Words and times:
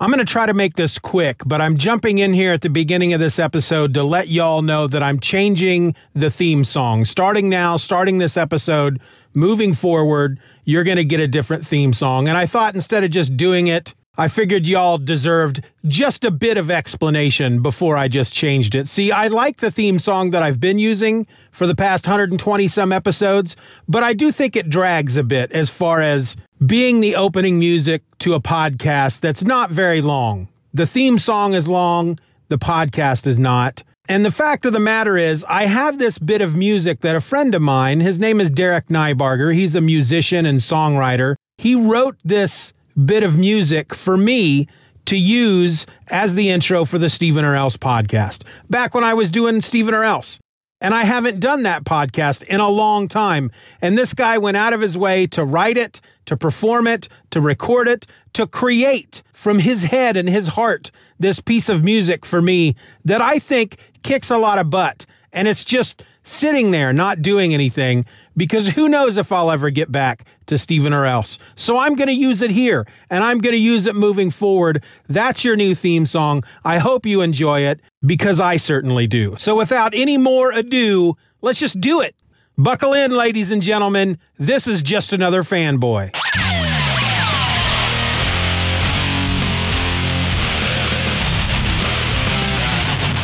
I'm 0.00 0.10
going 0.10 0.18
to 0.18 0.30
try 0.30 0.44
to 0.46 0.54
make 0.54 0.74
this 0.74 0.98
quick, 0.98 1.42
but 1.46 1.60
I'm 1.60 1.76
jumping 1.76 2.18
in 2.18 2.32
here 2.32 2.52
at 2.52 2.62
the 2.62 2.68
beginning 2.68 3.12
of 3.12 3.20
this 3.20 3.38
episode 3.38 3.94
to 3.94 4.02
let 4.02 4.26
y'all 4.26 4.60
know 4.60 4.88
that 4.88 5.04
I'm 5.04 5.20
changing 5.20 5.94
the 6.14 6.30
theme 6.30 6.64
song. 6.64 7.04
Starting 7.04 7.48
now, 7.48 7.76
starting 7.76 8.18
this 8.18 8.36
episode, 8.36 9.00
moving 9.34 9.72
forward, 9.72 10.40
you're 10.64 10.82
going 10.82 10.96
to 10.96 11.04
get 11.04 11.20
a 11.20 11.28
different 11.28 11.64
theme 11.64 11.92
song. 11.92 12.26
And 12.26 12.36
I 12.36 12.44
thought 12.44 12.74
instead 12.74 13.04
of 13.04 13.12
just 13.12 13.36
doing 13.36 13.68
it 13.68 13.94
I 14.16 14.28
figured 14.28 14.64
y'all 14.64 14.98
deserved 14.98 15.64
just 15.86 16.24
a 16.24 16.30
bit 16.30 16.56
of 16.56 16.70
explanation 16.70 17.62
before 17.62 17.96
I 17.96 18.06
just 18.06 18.32
changed 18.32 18.76
it. 18.76 18.88
See, 18.88 19.10
I 19.10 19.26
like 19.26 19.56
the 19.56 19.72
theme 19.72 19.98
song 19.98 20.30
that 20.30 20.42
I've 20.42 20.60
been 20.60 20.78
using 20.78 21.26
for 21.50 21.66
the 21.66 21.74
past 21.74 22.06
120 22.06 22.68
some 22.68 22.92
episodes, 22.92 23.56
but 23.88 24.04
I 24.04 24.14
do 24.14 24.30
think 24.30 24.54
it 24.54 24.70
drags 24.70 25.16
a 25.16 25.24
bit 25.24 25.50
as 25.50 25.68
far 25.68 26.00
as 26.00 26.36
being 26.64 27.00
the 27.00 27.16
opening 27.16 27.58
music 27.58 28.02
to 28.20 28.34
a 28.34 28.40
podcast 28.40 29.20
that's 29.20 29.42
not 29.42 29.70
very 29.70 30.00
long. 30.00 30.48
The 30.72 30.86
theme 30.86 31.18
song 31.18 31.54
is 31.54 31.68
long, 31.68 32.18
the 32.48 32.58
podcast 32.58 33.26
is 33.26 33.38
not. 33.38 33.82
And 34.08 34.24
the 34.24 34.30
fact 34.30 34.66
of 34.66 34.72
the 34.72 34.80
matter 34.80 35.16
is, 35.16 35.44
I 35.48 35.66
have 35.66 35.98
this 35.98 36.18
bit 36.18 36.40
of 36.40 36.54
music 36.54 37.00
that 37.00 37.16
a 37.16 37.20
friend 37.20 37.54
of 37.54 37.62
mine, 37.62 38.00
his 38.00 38.20
name 38.20 38.40
is 38.40 38.50
Derek 38.50 38.88
Nybarger, 38.88 39.54
he's 39.54 39.74
a 39.74 39.80
musician 39.80 40.46
and 40.46 40.60
songwriter. 40.60 41.36
He 41.58 41.74
wrote 41.74 42.16
this 42.24 42.72
bit 43.04 43.22
of 43.22 43.36
music 43.36 43.94
for 43.94 44.16
me 44.16 44.68
to 45.06 45.16
use 45.16 45.86
as 46.08 46.34
the 46.34 46.50
intro 46.50 46.84
for 46.84 46.98
the 46.98 47.10
Stephen 47.10 47.44
or 47.44 47.56
Else 47.56 47.76
podcast 47.76 48.44
back 48.70 48.94
when 48.94 49.04
I 49.04 49.14
was 49.14 49.30
doing 49.30 49.60
Stephen 49.60 49.94
or 49.94 50.04
Else. 50.04 50.38
And 50.84 50.94
I 50.94 51.04
haven't 51.04 51.40
done 51.40 51.62
that 51.62 51.84
podcast 51.84 52.42
in 52.42 52.60
a 52.60 52.68
long 52.68 53.08
time. 53.08 53.50
And 53.80 53.96
this 53.96 54.12
guy 54.12 54.36
went 54.36 54.58
out 54.58 54.74
of 54.74 54.82
his 54.82 54.98
way 54.98 55.26
to 55.28 55.42
write 55.42 55.78
it, 55.78 56.02
to 56.26 56.36
perform 56.36 56.86
it, 56.86 57.08
to 57.30 57.40
record 57.40 57.88
it, 57.88 58.06
to 58.34 58.46
create 58.46 59.22
from 59.32 59.60
his 59.60 59.84
head 59.84 60.14
and 60.14 60.28
his 60.28 60.48
heart 60.48 60.90
this 61.18 61.40
piece 61.40 61.70
of 61.70 61.82
music 61.82 62.26
for 62.26 62.42
me 62.42 62.76
that 63.02 63.22
I 63.22 63.38
think 63.38 63.78
kicks 64.02 64.30
a 64.30 64.36
lot 64.36 64.58
of 64.58 64.68
butt. 64.68 65.06
And 65.32 65.48
it's 65.48 65.64
just 65.64 66.04
sitting 66.22 66.70
there 66.70 66.92
not 66.92 67.22
doing 67.22 67.54
anything 67.54 68.04
because 68.36 68.68
who 68.68 68.86
knows 68.86 69.16
if 69.16 69.32
I'll 69.32 69.50
ever 69.50 69.70
get 69.70 69.90
back 69.90 70.26
to 70.46 70.58
Stephen 70.58 70.92
or 70.92 71.06
else. 71.06 71.38
So 71.56 71.78
I'm 71.78 71.94
going 71.94 72.08
to 72.08 72.14
use 72.14 72.42
it 72.42 72.50
here 72.50 72.86
and 73.08 73.24
I'm 73.24 73.38
going 73.38 73.54
to 73.54 73.58
use 73.58 73.86
it 73.86 73.96
moving 73.96 74.30
forward. 74.30 74.84
That's 75.08 75.44
your 75.44 75.56
new 75.56 75.74
theme 75.74 76.04
song. 76.04 76.44
I 76.62 76.76
hope 76.76 77.06
you 77.06 77.22
enjoy 77.22 77.60
it 77.60 77.80
because 78.04 78.40
I 78.40 78.56
certainly 78.56 79.06
do. 79.06 79.36
So 79.38 79.56
without 79.56 79.94
any 79.94 80.16
more 80.18 80.52
ado, 80.52 81.16
let's 81.40 81.58
just 81.58 81.80
do 81.80 82.00
it. 82.00 82.14
Buckle 82.56 82.92
in, 82.92 83.10
ladies 83.10 83.50
and 83.50 83.62
gentlemen. 83.62 84.18
This 84.38 84.66
is 84.66 84.82
just 84.82 85.12
another 85.12 85.42
fanboy. 85.42 86.10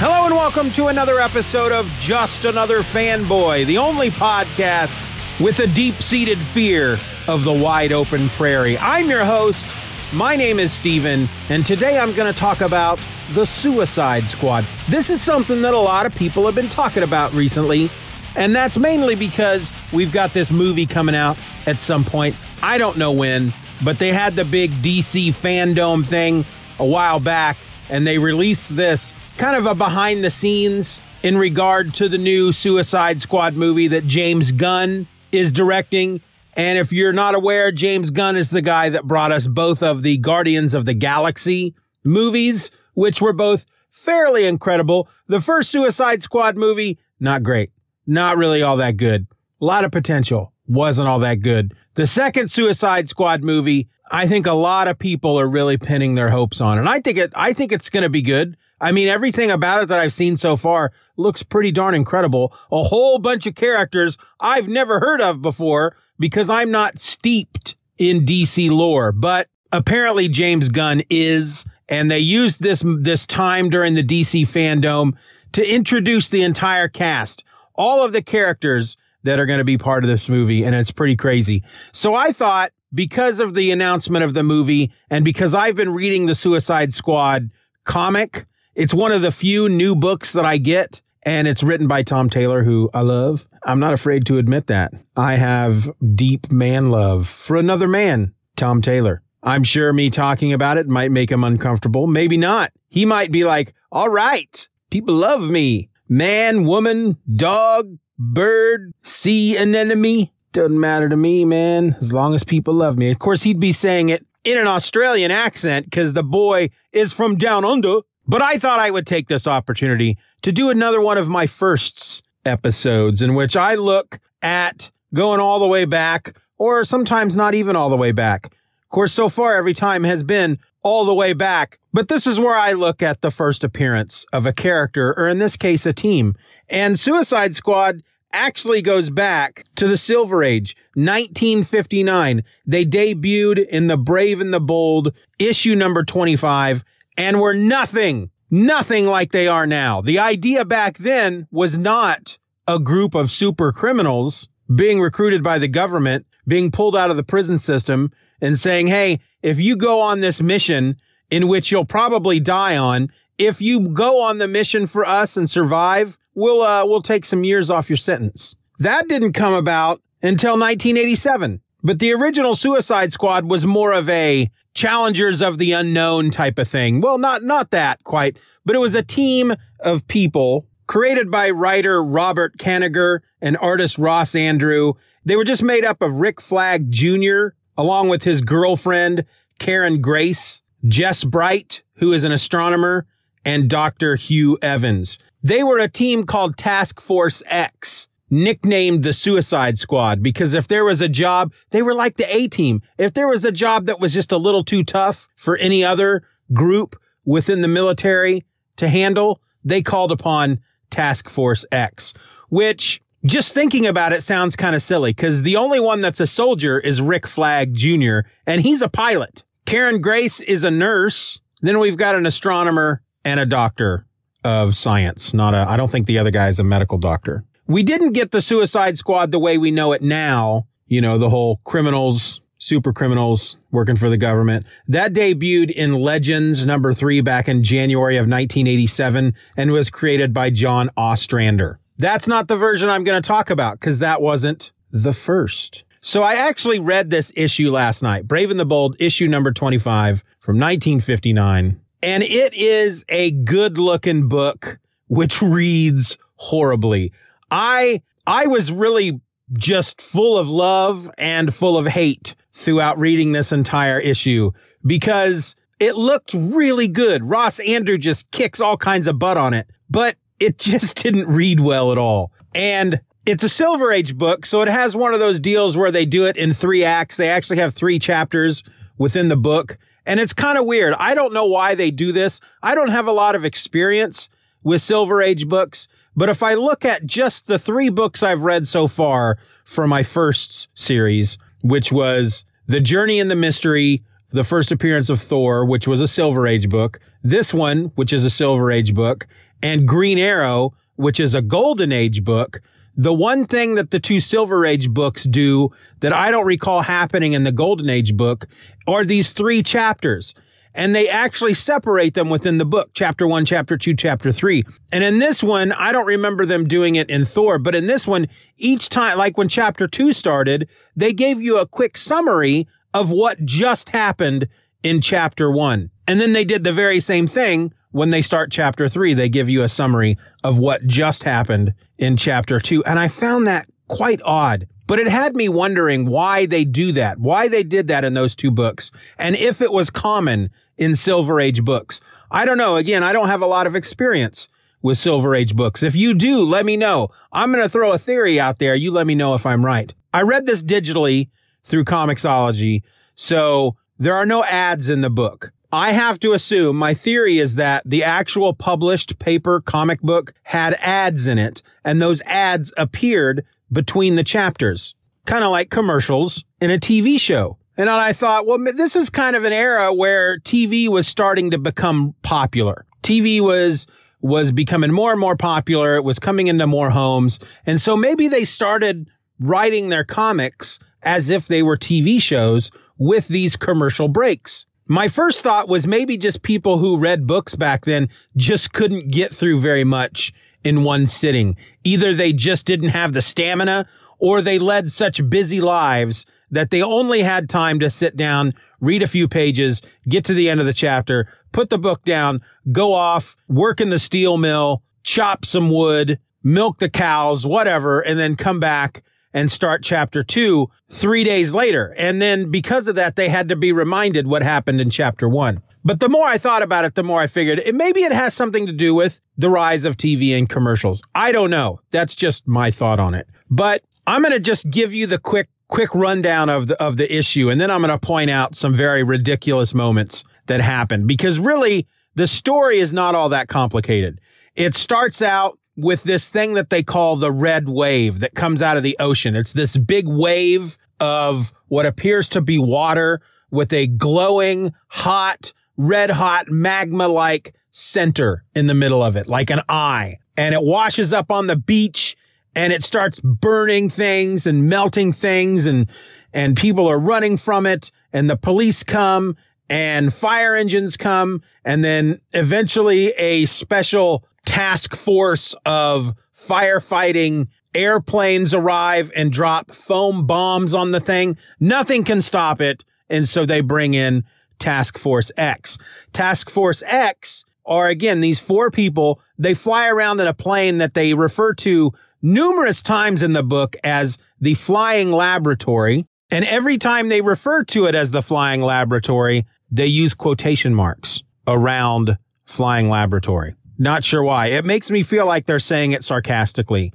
Hello 0.03 0.25
and 0.25 0.35
welcome 0.35 0.71
to 0.73 0.87
another 0.87 1.21
episode 1.21 1.73
of 1.73 1.87
Just 2.01 2.47
Another 2.47 2.79
Fanboy, 2.79 3.67
the 3.67 3.77
only 3.77 4.11
podcast 4.11 5.07
with 5.39 5.59
a 5.59 5.67
deep 5.67 5.95
seated 5.97 6.39
fear 6.39 6.99
of 7.29 7.45
the 7.45 7.53
wide 7.53 7.93
open 7.93 8.31
prairie. 8.31 8.79
I'm 8.79 9.11
your 9.11 9.27
host. 9.27 9.69
My 10.13 10.35
name 10.35 10.59
is 10.59 10.73
Steven, 10.73 11.29
and 11.51 11.65
today 11.65 11.97
I'm 11.97 12.13
going 12.15 12.33
to 12.33 12.37
talk 12.37 12.63
about 12.63 13.01
the 13.33 13.47
Suicide 13.47 14.29
Squad. 14.29 14.67
This 14.89 15.09
is 15.09 15.23
something 15.23 15.63
that 15.63 15.73
a 15.73 15.79
lot 15.79 16.05
of 16.05 16.13
people 16.17 16.45
have 16.47 16.57
been 16.57 16.69
talking 16.69 17.05
about 17.05 17.33
recently, 17.33 17.89
and 18.35 18.53
that's 18.53 18.77
mainly 18.77 19.15
because 19.15 19.71
we've 19.93 20.11
got 20.11 20.33
this 20.33 20.51
movie 20.51 20.85
coming 20.85 21.15
out 21.15 21.39
at 21.67 21.79
some 21.79 22.03
point. 22.03 22.35
I 22.61 22.77
don't 22.77 22.99
know 22.99 23.13
when, 23.13 23.55
but 23.85 24.01
they 24.01 24.13
had 24.13 24.35
the 24.35 24.45
big 24.45 24.73
DC 24.83 25.29
fandom 25.29 26.05
thing 26.05 26.45
a 26.81 26.85
while 26.85 27.21
back, 27.21 27.57
and 27.89 28.05
they 28.05 28.19
released 28.19 28.75
this 28.75 29.15
kind 29.39 29.57
of 29.57 29.65
a 29.65 29.77
behind 29.77 30.25
the 30.25 30.31
scenes 30.33 30.99
in 31.23 31.39
regard 31.39 31.95
to 31.95 32.09
the 32.09 32.19
new 32.19 32.51
Suicide 32.51 33.21
Squad 33.21 33.55
movie 33.55 33.87
that 33.87 34.09
James 34.09 34.51
Gunn 34.51 35.07
is 35.31 35.53
directing. 35.53 36.21
And 36.61 36.77
if 36.77 36.93
you're 36.93 37.15
not 37.15 37.35
aware, 37.35 37.73
James 37.73 38.11
Gunn 38.11 38.37
is 38.37 38.51
the 38.51 38.61
guy 38.61 38.91
that 38.91 39.07
brought 39.07 39.33
us 39.33 39.47
both 39.47 39.83
of 39.83 40.03
the 40.03 40.19
Guardians 40.19 40.75
of 40.75 40.85
the 40.85 40.93
Galaxy 40.93 41.75
movies, 42.05 42.71
which 42.93 43.23
were 43.23 43.33
both 43.33 43.65
fairly 43.89 44.45
incredible. 44.45 45.09
The 45.27 45.41
first 45.41 45.71
Suicide 45.71 46.21
Squad 46.21 46.59
movie, 46.59 46.99
not 47.19 47.43
great. 47.43 47.71
Not 48.07 48.37
really 48.37 48.61
all 48.61 48.77
that 48.77 48.99
good. 48.99 49.27
A 49.63 49.65
lot 49.65 49.85
of 49.87 49.91
potential. 49.91 50.53
Wasn't 50.67 51.09
all 51.09 51.21
that 51.21 51.37
good. 51.37 51.73
The 51.95 52.07
second 52.07 52.51
Suicide 52.51 53.09
Squad 53.09 53.43
movie, 53.43 53.89
I 54.13 54.29
think 54.29 54.45
a 54.45 54.53
lot 54.53 54.87
of 54.87 54.99
people 54.99 55.41
are 55.41 55.49
really 55.49 55.79
pinning 55.79 56.15
their 56.15 56.29
hopes 56.29 56.61
on. 56.61 56.77
And 56.77 56.91
I 56.91 57.01
think 57.01 57.17
it, 57.17 57.33
I 57.35 57.55
think 57.55 57.73
it's 57.73 57.89
going 57.89 58.03
to 58.03 58.11
be 58.11 58.21
good. 58.21 58.59
I 58.81 58.93
mean, 58.93 59.09
everything 59.09 59.51
about 59.51 59.83
it 59.83 59.87
that 59.89 60.01
I've 60.01 60.13
seen 60.13 60.37
so 60.37 60.57
far 60.57 60.93
looks 61.17 61.43
pretty 61.43 61.71
darn 61.71 61.95
incredible. 61.95 62.55
A 62.73 62.83
whole 62.83 63.19
bunch 63.19 63.47
of 63.47 63.55
characters 63.55 64.17
I've 64.41 64.69
never 64.69 65.01
heard 65.01 65.21
of 65.21 65.43
before 65.43 65.97
because 66.19 66.49
I'm 66.49 66.71
not 66.71 66.99
steeped 66.99 67.77
in 67.99 68.25
DC 68.25 68.71
lore, 68.71 69.13
but 69.13 69.49
apparently 69.73 70.29
James 70.29 70.69
Gunn 70.69 71.03
is, 71.11 71.67
and 71.89 72.11
they 72.11 72.19
used 72.19 72.63
this, 72.63 72.83
this 73.01 73.27
time 73.27 73.69
during 73.69 73.95
the 73.95 74.03
DC 74.03 74.43
fandom 74.43 75.17
to 75.53 75.69
introduce 75.69 76.31
the 76.31 76.43
entire 76.43 76.89
cast, 76.89 77.45
all 77.75 78.03
of 78.03 78.13
the 78.13 78.23
characters 78.23 78.97
that 79.23 79.39
are 79.39 79.47
going 79.47 79.59
to 79.59 79.65
be 79.65 79.77
part 79.77 80.03
of 80.03 80.09
this 80.09 80.29
movie. 80.29 80.65
And 80.65 80.75
it's 80.75 80.91
pretty 80.91 81.17
crazy. 81.17 81.63
So 81.93 82.15
I 82.15 82.33
thought 82.33 82.73
because 82.93 83.39
of 83.41 83.55
the 83.55 83.71
announcement 83.71 84.25
of 84.25 84.35
the 84.35 84.43
movie 84.43 84.93
and 85.11 85.25
because 85.25 85.55
I've 85.55 85.77
been 85.77 85.93
reading 85.93 86.27
the 86.27 86.35
Suicide 86.35 86.93
Squad 86.93 87.51
comic, 87.85 88.47
it's 88.81 88.95
one 88.95 89.13
of 89.13 89.21
the 89.21 89.31
few 89.31 89.69
new 89.69 89.95
books 89.95 90.33
that 90.33 90.47
I 90.47 90.57
get, 90.57 91.03
and 91.23 91.47
it's 91.47 91.63
written 91.63 91.87
by 91.87 92.03
Tom 92.03 92.31
Taylor, 92.31 92.63
who 92.63 92.89
I 92.95 93.03
love. 93.03 93.47
I'm 93.63 93.79
not 93.79 93.93
afraid 93.93 94.25
to 94.27 94.39
admit 94.39 94.69
that. 94.69 94.95
I 95.15 95.35
have 95.35 95.93
deep 96.15 96.51
man 96.51 96.91
love 96.91 97.29
for 97.29 97.57
another 97.57 97.87
man, 97.87 98.33
Tom 98.57 98.81
Taylor. 98.81 99.23
I'm 99.43 99.65
sure 99.65 99.93
me 99.93 100.09
talking 100.09 100.55
about 100.55 100.79
it 100.79 100.89
might 100.89 101.11
make 101.11 101.31
him 101.31 101.45
uncomfortable. 101.45 102.07
Maybe 102.07 102.39
not. 102.39 102.73
He 102.89 103.05
might 103.05 103.31
be 103.31 103.45
like, 103.45 103.75
all 103.93 104.09
right, 104.09 104.67
people 104.89 105.15
love 105.15 105.51
me. 105.51 105.91
Man, 106.09 106.65
woman, 106.65 107.19
dog, 107.37 107.99
bird, 108.19 108.95
sea 109.03 109.59
anemone. 109.59 110.31
Doesn't 110.53 110.81
matter 110.81 111.11
to 111.11 111.19
me, 111.19 111.45
man, 111.45 111.97
as 112.01 112.15
long 112.15 112.35
as 112.35 112.45
people 112.45 112.73
love 112.73 112.97
me. 112.97 113.11
Of 113.11 113.19
course, 113.19 113.43
he'd 113.43 113.61
be 113.61 113.73
saying 113.73 114.09
it 114.09 114.27
in 114.43 114.57
an 114.57 114.67
Australian 114.67 115.31
accent 115.31 115.85
because 115.85 116.15
the 116.15 116.25
boy 116.25 116.71
is 116.93 117.13
from 117.13 117.37
down 117.37 117.67
under. 117.67 118.01
But 118.31 118.43
I 118.43 118.59
thought 118.59 118.79
I 118.79 118.93
would 118.93 119.09
take 119.09 119.27
this 119.27 119.49
opportunity 119.49 120.17
to 120.43 120.53
do 120.53 120.71
another 120.71 121.01
one 121.01 121.19
of 121.19 121.29
my 121.29 121.49
firsts 121.49 122.23
episodes 122.45 123.23
in 123.23 123.35
which 123.35 123.57
I 123.57 123.75
look 123.75 124.21
at 124.41 124.93
going 125.13 125.41
all 125.41 125.59
the 125.59 125.67
way 125.67 125.85
back 125.85 126.37
or 126.57 126.85
sometimes 126.85 127.35
not 127.35 127.55
even 127.55 127.75
all 127.75 127.91
the 127.91 127.97
way 127.97 128.13
back. 128.13 128.47
Of 128.47 128.89
course, 128.91 129.13
so 129.13 129.29
far 129.29 129.57
every 129.57 129.75
time 129.75 130.05
has 130.05 130.23
been 130.23 130.61
all 130.85 131.05
the 131.05 131.13
way 131.13 131.33
back, 131.33 131.81
but 131.93 132.07
this 132.07 132.25
is 132.25 132.39
where 132.39 132.55
I 132.55 132.71
look 132.71 133.03
at 133.03 133.21
the 133.21 133.33
first 133.33 133.65
appearance 133.65 134.25
of 134.33 134.47
a 134.47 134.53
character, 134.53 135.13
or 135.19 135.29
in 135.29 135.41
this 135.41 135.57
case, 135.57 135.85
a 135.85 135.93
team. 135.93 136.37
And 136.69 137.01
Suicide 137.01 137.57
Squad 137.57 138.01
actually 138.33 138.81
goes 138.81 139.11
back 139.11 139.65
to 139.75 139.89
the 139.89 139.97
Silver 139.97 140.45
Age, 140.45 140.77
1959. 140.95 142.45
They 142.65 142.87
debuted 142.87 143.67
in 143.67 143.89
The 143.89 143.97
Brave 143.99 144.41
and 144.41 144.55
the 144.55 144.61
Bold, 144.61 145.17
issue 145.41 145.75
number 145.75 146.05
25 146.05 146.85
and 147.17 147.41
were 147.41 147.55
nothing, 147.55 148.31
nothing 148.51 149.07
like 149.07 149.33
they 149.33 149.49
are 149.49 149.67
now. 149.67 150.01
The 150.01 150.19
idea 150.19 150.65
back 150.65 150.99
then 150.99 151.47
was 151.51 151.77
not 151.77 152.39
a 152.67 152.79
group 152.79 153.15
of 153.15 153.31
super 153.31 153.73
criminals 153.73 154.49
being 154.75 155.01
recruited 155.01 155.43
by 155.43 155.59
the 155.59 155.69
government, 155.69 156.27
being 156.47 156.71
pulled 156.71 156.97
out 156.97 157.11
of 157.11 157.17
the 157.17 157.23
prison 157.23 157.59
system 157.59 158.11
and 158.41 158.59
saying, 158.59 158.87
Hey, 158.87 159.19
if 159.43 159.59
you 159.59 159.77
go 159.77 160.01
on 160.01 160.21
this 160.21 160.41
mission 160.41 160.97
in 161.31 161.49
which 161.49 161.71
you'll 161.71 161.85
probably 161.85 162.41
die 162.41 162.77
on, 162.77 163.09
if 163.39 163.61
you 163.61 163.89
go 163.89 164.21
on 164.21 164.39
the 164.39 164.49
mission 164.49 164.87
for 164.87 165.05
us 165.05 165.37
and 165.37 165.49
survive, 165.49 166.19
we'll, 166.35 166.63
uh, 166.63 166.85
we'll 166.85 167.03
take 167.03 167.25
some 167.25 167.45
years 167.45 167.71
off 167.71 167.89
your 167.89 167.97
sentence. 167.97 168.57
That 168.79 169.09
didn't 169.09 169.33
come 169.33 169.55
about 169.55 170.01
until 170.23 170.53
1987. 170.53 171.61
But 171.83 171.99
the 171.99 172.13
original 172.13 172.55
Suicide 172.55 173.13
Squad 173.13 173.49
was 173.49 173.65
more 173.65 173.93
of 173.93 174.09
a 174.09 174.51
challengers 174.75 175.41
of 175.41 175.59
the 175.59 175.73
unknown 175.73 176.31
type 176.31 176.59
of 176.59 176.69
thing. 176.69 177.01
Well, 177.01 177.19
not 177.19 177.43
not 177.43 177.71
that 177.71 178.05
quite, 178.05 178.39
but 178.65 178.77
it 178.77 178.81
was 178.81 178.95
a 178.95 179.03
team 179.03 179.55
of 179.81 180.07
people 180.07 180.67
created 180.87 181.31
by 181.31 181.49
writer 181.51 182.03
Robert 182.03 182.59
Kanigher 182.59 183.21
and 183.41 183.57
artist 183.59 183.97
Ross 183.97 184.33
Andru. 184.33 184.97
They 185.25 185.37
were 185.37 185.45
just 185.45 185.63
made 185.63 185.85
up 185.85 186.03
of 186.03 186.21
Rick 186.21 186.41
Flag 186.41 186.91
Jr. 186.91 187.49
along 187.77 188.09
with 188.09 188.25
his 188.25 188.41
girlfriend 188.41 189.25
Karen 189.59 190.01
Grace, 190.01 190.63
Jess 190.87 191.25
Bright, 191.25 191.83
who 191.95 192.13
is 192.13 192.25
an 192.25 192.33
astronomer, 192.33 193.07
and 193.45 193.71
Dr. 193.71 194.17
Hugh 194.17 194.59
Evans. 194.61 195.19
They 195.43 195.63
were 195.63 195.79
a 195.79 195.89
team 195.89 196.25
called 196.25 196.57
Task 196.57 197.01
Force 197.01 197.43
X 197.47 198.09
nicknamed 198.31 199.03
the 199.03 199.13
Suicide 199.13 199.79
Squad 199.79 200.23
because 200.23 200.55
if 200.55 200.69
there 200.69 200.85
was 200.85 201.01
a 201.01 201.09
job, 201.09 201.53
they 201.71 201.83
were 201.83 201.95
like 201.95 202.17
the 202.17 202.35
A 202.35 202.49
team. 202.49 202.83
If 202.99 203.13
there 203.15 203.29
was 203.29 203.45
a 203.45 203.53
job 203.53 203.87
that 203.87 204.01
was 204.01 204.15
just 204.15 204.33
a 204.33 204.39
little 204.39 204.65
too 204.65 204.85
tough 204.85 205.29
for 205.37 205.57
any 205.57 205.85
other 205.85 206.23
group 206.53 206.97
within 207.25 207.61
the 207.61 207.69
military 207.69 208.45
to 208.77 208.89
handle, 208.89 209.41
they 209.65 209.83
called 209.83 210.13
upon 210.13 210.61
Task 210.91 211.29
Force 211.29 211.65
X, 211.71 212.15
which 212.49 213.01
just 213.25 213.53
thinking 213.53 213.87
about 213.87 214.13
it 214.13 214.23
sounds 214.23 214.57
kind 214.57 214.75
of 214.75 214.83
silly 214.83 215.11
because 215.11 215.43
the 215.43 215.57
only 215.57 215.81
one 215.81 216.01
that's 216.01 216.21
a 216.21 216.27
soldier 216.27 216.79
is 216.79 217.03
Rick 217.03 217.27
Flag 217.27 217.75
Jr., 217.75 218.21
and 218.47 218.63
he's 218.63 218.83
a 218.83 218.89
pilot. 218.89 219.45
Karen 219.67 220.01
Grace 220.01 220.41
is 220.41 220.65
a 220.65 220.71
nurse. 220.71 221.41
Then 221.61 221.79
we've 221.79 221.97
got 221.97 222.15
an 222.15 222.25
astronomer 222.25 223.03
and 223.25 223.39
a 223.39 223.47
doctor 223.47 224.07
of 224.43 224.75
science. 224.75 225.35
Not 225.35 225.55
a, 225.55 225.67
I 225.69 225.77
don't 225.77 225.93
think 225.93 226.07
the 226.07 226.19
other 226.19 226.31
guy 226.31 226.49
is 226.49 226.59
a 226.59 226.65
medical 226.65 226.99
doctor. 226.99 227.45
We 227.71 227.85
didn't 227.85 228.15
get 228.15 228.33
the 228.33 228.43
Suicide 228.43 228.99
Squad 228.99 229.31
the 229.31 229.39
way 229.39 229.57
we 229.57 229.71
know 229.71 229.93
it 229.93 230.03
now. 230.03 230.67
You 230.89 231.01
know, 231.01 231.19
the 231.19 231.31
whole 231.31 231.61
criminals, 231.63 232.41
super 232.59 232.93
criminals 232.93 233.59
working 233.71 233.95
for 233.95 234.09
the 234.09 234.17
government. 234.17 234.67
That 234.89 235.13
debuted 235.13 235.71
in 235.71 235.93
Legends 235.93 236.65
number 236.67 236.93
three 236.93 237.21
back 237.21 237.49
in 237.49 237.63
January 237.63 238.17
of 238.17 238.23
1987 238.23 239.35
and 239.57 239.71
was 239.71 239.89
created 239.89 240.35
by 240.35 240.51
John 240.51 240.91
Ostrander. 240.97 241.79
That's 241.97 242.27
not 242.27 242.49
the 242.49 242.57
version 242.57 242.89
I'm 242.89 243.05
going 243.05 243.23
to 243.23 243.27
talk 243.27 243.51
about 243.51 243.79
because 243.79 244.01
that 244.01 244.21
wasn't 244.21 244.73
the 244.91 245.13
first. 245.13 245.85
So 246.01 246.25
I 246.25 246.35
actually 246.35 246.81
read 246.81 247.11
this 247.11 247.33
issue 247.37 247.71
last 247.71 248.03
night, 248.03 248.27
Brave 248.27 248.51
and 248.51 248.59
the 248.59 248.67
Bold, 248.67 248.97
issue 248.99 249.29
number 249.29 249.53
25 249.53 250.25
from 250.41 250.57
1959. 250.57 251.81
And 252.03 252.23
it 252.25 252.53
is 252.53 253.05
a 253.09 253.31
good 253.31 253.79
looking 253.79 254.29
book, 254.29 254.81
which 255.07 255.41
reads 255.41 256.19
horribly. 256.35 257.13
I, 257.51 258.03
I 258.27 258.47
was 258.47 258.73
really 258.73 259.21
just 259.53 260.01
full 260.01 260.39
of 260.39 260.49
love 260.49 261.11
and 261.19 261.53
full 261.55 261.77
of 261.77 261.87
hate 261.87 262.35
throughout 262.53 262.99
reading 262.99 263.33
this 263.33 263.53
entire 263.53 263.99
issue 263.99 264.53
because 264.85 265.57
it 265.79 265.97
looked 265.97 266.35
really 266.35 266.89
good. 266.89 267.25
Ross 267.25 267.59
Andru 267.59 267.99
just 267.99 268.31
kicks 268.31 268.61
all 268.61 268.77
kinds 268.77 269.07
of 269.07 269.19
butt 269.19 269.37
on 269.37 269.55
it, 269.55 269.69
but 269.89 270.17
it 270.39 270.59
just 270.59 271.03
didn't 271.03 271.29
read 271.29 271.61
well 271.61 271.91
at 271.93 271.99
all. 271.99 272.33
And 272.55 273.01
it's 273.27 273.45
a 273.45 273.49
Silver 273.49 273.93
Age 273.93 274.17
book, 274.17 274.47
so 274.47 274.61
it 274.63 274.69
has 274.69 274.97
one 274.97 275.15
of 275.15 275.21
those 275.21 275.41
deals 275.41 275.77
where 275.77 275.91
they 275.91 276.07
do 276.07 276.27
it 276.27 276.37
in 276.37 276.53
three 276.53 276.85
acts. 276.85 277.17
They 277.17 277.29
actually 277.29 277.59
have 277.59 277.75
three 277.75 277.99
chapters 277.99 278.63
within 278.99 279.29
the 279.29 279.37
book. 279.37 279.79
And 280.07 280.19
it's 280.19 280.33
kind 280.33 280.59
of 280.59 280.65
weird. 280.65 280.95
I 280.99 281.15
don't 281.15 281.33
know 281.33 281.47
why 281.47 281.75
they 281.75 281.91
do 281.91 282.13
this. 282.13 282.41
I 282.63 282.75
don't 282.75 282.89
have 282.89 283.07
a 283.07 283.13
lot 283.13 283.35
of 283.35 283.45
experience 283.45 284.29
with 284.63 284.83
Silver 284.83 285.23
Age 285.23 285.49
books, 285.49 285.89
but 286.21 286.29
if 286.29 286.43
I 286.43 286.53
look 286.53 286.85
at 286.85 287.07
just 287.07 287.47
the 287.47 287.59
three 287.59 287.89
books 287.89 288.23
I've 288.23 288.43
read 288.43 288.67
so 288.67 288.87
far 288.87 289.39
for 289.65 289.87
my 289.87 290.03
first 290.03 290.69
series, 290.75 291.39
which 291.63 291.91
was 291.91 292.45
The 292.67 292.79
Journey 292.79 293.21
and 293.21 293.31
the 293.31 293.37
Mystery, 293.37 294.03
the 294.29 294.45
first 294.45 294.71
appearance 294.71 295.09
of 295.09 295.19
Thor, 295.19 295.65
which 295.65 295.89
was 295.89 295.99
a 295.99 296.07
Silver 296.07 296.47
Age 296.47 296.69
book, 296.69 297.01
this 297.23 297.55
one, 297.55 297.87
which 297.95 298.13
is 298.13 298.27
a 298.27 298.29
Silver 298.29 298.71
Age 298.71 298.93
book, 298.93 299.27
and 299.63 299.89
Green 299.89 300.19
Arrow, 300.19 300.75
which 300.97 301.19
is 301.19 301.33
a 301.33 301.41
Golden 301.41 301.91
Age 301.91 302.23
book, 302.23 302.61
the 302.95 303.15
one 303.15 303.47
thing 303.47 303.77
that 303.77 303.91
the 303.91 303.99
two 303.99 304.21
Silver 304.21 304.67
Age 304.67 304.91
books 304.91 305.25
do 305.25 305.71
that 306.01 306.13
I 306.13 306.31
don't 306.31 306.45
recall 306.45 306.83
happening 306.83 307.33
in 307.33 307.45
the 307.45 307.53
Golden 307.53 307.89
Age 307.89 308.15
book 308.15 308.45
are 308.87 309.07
these 309.07 309.33
three 309.33 309.63
chapters. 309.63 310.35
And 310.75 310.95
they 310.95 311.09
actually 311.09 311.55
separate 311.55 312.15
them 312.15 312.31
within 312.31 312.59
the 312.59 312.65
book, 312.65 312.91
chapter 312.95 313.27
one, 313.27 313.45
chapter 313.45 313.77
two, 313.77 313.95
chapter 313.95 314.31
three. 314.31 314.63
And 314.93 315.03
in 315.03 315.19
this 315.19 315.43
one, 315.43 315.73
I 315.73 315.93
don't 315.93 316.07
remember 316.07 316.47
them 316.47 316.69
doing 316.69 316.95
it 316.95 317.11
in 317.11 317.25
Thor, 317.25 317.59
but 317.59 317.75
in 317.75 317.87
this 317.87 318.07
one, 318.07 318.29
each 318.57 318.89
time, 318.89 319.19
like 319.19 319.37
when 319.37 319.49
chapter 319.49 319.87
two 319.89 320.13
started, 320.13 320.69
they 320.95 321.13
gave 321.13 321.41
you 321.41 321.59
a 321.59 321.67
quick 321.67 321.97
summary 321.97 322.69
of 322.95 323.11
what 323.11 323.45
just 323.45 323.91
happened 323.91 324.49
in 324.83 325.01
chapter 325.01 325.51
one. 325.51 325.91
And 326.07 326.21
then 326.21 326.33
they 326.33 326.45
did 326.45 326.65
the 326.65 326.73
very 326.73 327.01
same 327.01 327.27
thing 327.27 327.73
when 327.93 328.11
they 328.11 328.23
start 328.23 328.53
chapter 328.53 328.89
three, 328.89 329.15
they 329.15 329.29
give 329.29 329.49
you 329.49 329.63
a 329.63 329.69
summary 329.69 330.17
of 330.45 330.59
what 330.59 330.87
just 330.87 331.25
happened 331.25 331.75
in 331.99 332.17
chapter 332.17 332.61
two. 332.61 332.85
And 332.85 332.99
I 332.99 333.09
found 333.09 333.47
that 333.47 333.69
quite 333.89 334.21
odd, 334.25 334.69
but 334.91 334.99
it 334.99 335.07
had 335.07 335.37
me 335.37 335.49
wondering 335.49 336.05
why 336.05 336.47
they 336.47 336.65
do 336.65 336.91
that, 336.91 337.21
why 337.21 337.47
they 337.47 337.63
did 337.63 337.87
that 337.87 338.05
in 338.05 338.15
those 338.15 338.35
two 338.35 338.51
books, 338.51 338.91
and 339.19 339.37
if 339.37 339.61
it 339.61 339.71
was 339.71 339.89
common 339.89 340.51
in 340.77 340.97
Silver 340.97 341.39
Age 341.41 341.65
books. 341.65 342.01
I 342.29 342.45
don't 342.45 342.59
know. 342.59 342.75
Again, 342.75 343.05
I 343.05 343.13
don't 343.13 343.29
have 343.29 343.41
a 343.41 343.47
lot 343.47 343.69
of 343.69 343.77
experience 343.77 344.49
with 344.83 344.99
Silver 344.99 345.37
Age 345.37 345.55
books. 345.55 345.85
If 345.85 345.95
you 345.95 346.13
do, 346.13 346.41
let 346.41 346.67
me 346.67 346.77
know. 346.77 347.11
I'm 347.31 347.53
going 347.53 347.63
to 347.63 347.69
throw 347.69 347.93
a 347.93 347.99
theory 347.99 348.41
out 348.41 348.59
there. 348.59 348.75
You 348.75 348.91
let 348.91 349.07
me 349.07 349.15
know 349.15 349.35
if 349.35 349.47
I'm 349.47 349.65
right. 349.65 349.95
I 350.13 350.23
read 350.23 350.45
this 350.45 350.61
digitally 350.61 351.29
through 351.63 351.85
Comixology, 351.85 352.83
so 353.15 353.77
there 353.97 354.17
are 354.17 354.27
no 354.27 354.43
ads 354.43 354.89
in 354.89 355.03
the 355.03 355.11
book. 355.11 355.53
I 355.73 355.93
have 355.93 356.19
to 356.19 356.33
assume 356.33 356.75
my 356.75 356.95
theory 356.95 357.39
is 357.39 357.55
that 357.55 357.85
the 357.87 358.03
actual 358.03 358.55
published 358.55 359.21
paper 359.21 359.61
comic 359.61 360.01
book 360.01 360.33
had 360.43 360.75
ads 360.81 361.29
in 361.29 361.39
it, 361.39 361.63
and 361.85 362.03
those 362.03 362.23
ads 362.23 362.73
appeared 362.77 363.47
between 363.73 364.17
the 364.17 364.25
chapters, 364.25 364.95
kind 365.27 365.45
of 365.45 365.51
like 365.51 365.71
commercials 365.71 366.45
in 366.61 366.71
a 366.71 366.79
TV 366.79 367.19
show. 367.19 367.59
And 367.77 367.89
I 367.89 368.13
thought, 368.13 368.47
well, 368.47 368.59
this 368.59 368.95
is 368.95 369.09
kind 369.09 369.35
of 369.35 369.45
an 369.45 369.53
era 369.53 369.95
where 369.95 370.39
TV 370.41 370.89
was 370.89 371.09
starting 371.09 371.51
to 371.53 371.59
become 371.59 372.15
popular. 372.23 372.85
TV 373.03 373.41
was 373.41 373.87
was 374.23 374.53
becoming 374.53 374.93
more 374.93 375.13
and 375.13 375.21
more 375.21 375.37
popular. 375.37 375.97
It 375.97 376.05
was 376.05 376.19
coming 376.19 376.47
into 376.47 376.67
more 376.67 376.91
homes. 376.91 377.39
And 377.65 377.81
so 377.81 377.97
maybe 377.97 378.29
they 378.29 378.45
started 378.45 379.09
writing 379.39 379.89
their 379.89 380.05
comics 380.05 380.79
as 381.03 381.31
if 381.31 381.49
they 381.49 381.63
were 381.63 381.79
TV 381.79 382.21
shows 382.21 382.71
with 382.99 383.29
these 383.29 383.57
commercial 383.57 384.09
breaks. 384.09 384.67
My 384.87 385.09
first 385.09 385.41
thought 385.41 385.69
was 385.69 385.87
maybe 385.87 386.19
just 386.19 386.43
people 386.43 386.79
who 386.79 386.99
read 386.99 387.27
books 387.27 387.55
back 387.55 387.85
then 387.85 388.09
just 388.37 388.73
couldn't 388.73 389.09
get 389.09 389.35
through 389.35 389.61
very 389.61 389.85
much 389.85 390.33
in 390.65 390.85
one 390.85 391.07
sitting. 391.07 391.57
Either 391.85 392.15
they 392.15 392.33
just 392.33 392.67
didn't 392.67 392.91
have 392.91 393.13
the 393.13 393.23
stamina 393.23 393.87
or 394.19 394.43
they 394.43 394.59
led 394.59 394.91
such 394.91 395.29
busy 395.29 395.61
lives 395.61 396.27
that 396.51 396.71
they 396.71 396.83
only 396.83 397.23
had 397.23 397.49
time 397.49 397.79
to 397.79 397.89
sit 397.89 398.17
down, 398.17 398.53
read 398.81 399.03
a 399.03 399.09
few 399.09 399.29
pages, 399.29 399.81
get 400.09 400.25
to 400.25 400.35
the 400.35 400.51
end 400.51 400.61
of 400.61 400.67
the 400.67 400.73
chapter, 400.73 401.29
put 401.53 401.71
the 401.71 401.79
book 401.79 402.05
down, 402.05 402.41
go 402.73 402.93
off, 402.93 403.37
work 403.49 403.81
in 403.81 403.91
the 403.91 403.99
steel 403.99 404.37
mill, 404.37 404.83
chop 405.03 405.45
some 405.45 405.71
wood, 405.71 406.19
milk 406.43 406.79
the 406.79 406.91
cows, 406.91 407.47
whatever, 407.47 408.01
and 408.01 408.19
then 408.19 408.35
come 408.37 408.61
back 408.61 409.03
and 409.33 409.51
start 409.51 409.83
chapter 409.83 410.23
two 410.23 410.69
three 410.91 411.25
days 411.25 411.53
later. 411.53 411.95
And 411.97 412.21
then 412.21 412.51
because 412.51 412.87
of 412.87 412.95
that, 412.97 413.17
they 413.17 413.29
had 413.29 413.49
to 413.49 413.57
be 413.57 413.73
reminded 413.73 414.27
what 414.27 414.43
happened 414.43 414.81
in 414.81 414.91
chapter 414.91 415.29
one. 415.29 415.63
But 415.85 416.01
the 416.01 416.09
more 416.09 416.27
I 416.27 416.39
thought 416.39 416.63
about 416.63 416.85
it, 416.85 416.95
the 416.95 417.03
more 417.03 417.21
I 417.21 417.27
figured 417.27 417.59
it, 417.61 417.75
maybe 417.75 418.01
it 418.01 418.13
has 418.13 418.35
something 418.35 418.67
to 418.67 418.73
do 418.73 418.95
with 418.95 419.23
the 419.39 419.49
rise 419.49 419.85
of 419.85 419.97
TV 419.97 420.37
and 420.37 420.49
commercials. 420.49 421.03
I 421.15 421.33
don't 421.33 421.51
know. 421.51 421.79
That's 421.91 422.15
just 422.15 422.47
my 422.47 422.71
thought 422.71 423.01
on 423.01 423.15
it. 423.15 423.27
But 423.51 423.83
I'm 424.07 424.23
going 424.23 424.35
to 424.35 424.41
just 424.41 424.71
give 424.71 424.93
you 424.93 425.07
the 425.07 425.19
quick 425.19 425.49
quick 425.69 425.95
rundown 425.95 426.49
of 426.49 426.67
the 426.67 426.83
of 426.83 426.97
the 426.97 427.17
issue 427.17 427.49
and 427.49 427.61
then 427.61 427.71
I'm 427.71 427.81
going 427.81 427.97
to 427.97 427.99
point 427.99 428.29
out 428.29 428.57
some 428.57 428.75
very 428.75 429.05
ridiculous 429.05 429.73
moments 429.73 430.25
that 430.47 430.61
happened 430.61 431.07
because 431.07 431.39
really 431.39 431.87
the 432.17 432.27
story 432.27 432.81
is 432.81 432.93
not 432.93 433.15
all 433.15 433.29
that 433.29 433.47
complicated. 433.47 434.21
It 434.57 434.75
starts 434.75 435.23
out 435.23 435.60
with 435.83 436.03
this 436.05 436.29
thing 436.29 436.55
that 436.55 436.71
they 436.71 436.83
call 436.83 437.17
the 437.17 437.33
red 437.33 437.69
wave 437.69 438.21
that 438.21 438.35
comes 438.35 438.63
out 438.63 438.77
of 438.77 438.83
the 438.83 438.97
ocean. 438.99 439.37
It's 439.37 439.53
this 439.53 439.77
big 439.77 440.07
wave 440.07 440.79
of 440.99 441.53
what 441.69 441.87
appears 441.87 442.29
to 442.31 442.41
be 442.41 442.59
water 442.59 443.21
with 443.51 443.73
a 443.73 443.87
glowing, 443.87 444.73
hot, 444.89 445.53
red 445.77 446.11
hot 446.11 446.49
magma 446.49 447.09
like 447.09 447.55
center 447.71 448.45
in 448.55 448.67
the 448.67 448.75
middle 448.75 449.03
of 449.03 449.17
it, 449.17 449.27
like 449.27 449.51
an 449.51 449.61
eye. 449.69 450.19
And 450.37 450.55
it 450.55 450.63
washes 450.63 451.13
up 451.13 451.31
on 451.31 451.47
the 451.47 451.57
beach 451.57 452.17
and 452.55 452.73
it 452.73 452.83
starts 452.83 453.21
burning 453.21 453.89
things 453.89 454.47
and 454.47 454.69
melting 454.69 455.13
things 455.13 455.67
and, 455.67 455.89
and 456.33 456.57
people 456.57 456.89
are 456.89 456.99
running 456.99 457.37
from 457.37 457.67
it 457.67 457.91
and 458.13 458.29
the 458.29 458.37
police 458.37 458.83
come 458.83 459.37
and 459.71 460.13
fire 460.13 460.55
engines 460.55 460.99
come. 460.99 461.41
And 461.65 461.83
then 461.83 462.21
eventually 462.33 463.11
a 463.13 463.47
special 463.47 464.27
task 464.45 464.97
force 464.97 465.55
of 465.65 466.13
firefighting 466.35 467.47
airplanes 467.75 468.53
arrive 468.53 469.13
and 469.15 469.33
drop 469.33 469.71
foam 469.71 470.27
bombs 470.27 470.75
on 470.75 470.91
the 470.91 471.01
thing. 471.01 471.39
Nothing 471.61 472.03
can 472.03 472.21
stop 472.21 472.61
it. 472.61 472.85
And 473.09 473.29
so 473.29 473.47
they 473.47 473.61
bring 473.61 473.95
in 473.95 474.25
Task 474.59 474.99
Force 474.99 475.31
X. 475.37 475.79
Task 476.13 476.51
Force 476.51 476.83
X 476.87 477.45
are 477.65 477.87
again 477.89 478.21
these 478.21 478.41
four 478.41 478.71
people. 478.71 479.21
They 479.39 479.55
fly 479.55 479.89
around 479.89 480.21
in 480.21 480.27
a 480.27 480.35
plane 480.35 480.79
that 480.79 480.95
they 480.95 481.15
refer 481.15 481.55
to 481.55 481.93
numerous 482.21 482.83
times 482.83 483.23
in 483.23 483.33
the 483.33 483.43
book 483.43 483.77
as 483.85 484.19
the 484.41 484.55
flying 484.55 485.13
laboratory. 485.13 486.07
And 486.31 486.45
every 486.45 486.79
time 486.79 487.09
they 487.09 487.21
refer 487.21 487.65
to 487.65 487.87
it 487.87 487.95
as 487.95 488.11
the 488.11 488.23
flying 488.23 488.63
laboratory, 488.63 489.47
they 489.71 489.87
use 489.87 490.15
quotation 490.15 490.75
marks 490.75 491.23
around 491.47 492.19
flying 492.45 492.89
laboratory. 492.89 493.55
Not 493.79 494.05
sure 494.05 494.23
why. 494.23 494.49
It 494.49 494.65
makes 494.65 494.91
me 494.91 495.03
feel 495.03 495.27
like 495.27 495.47
they're 495.47 495.59
saying 495.59 495.93
it 495.93 496.05
sarcastically. 496.05 496.93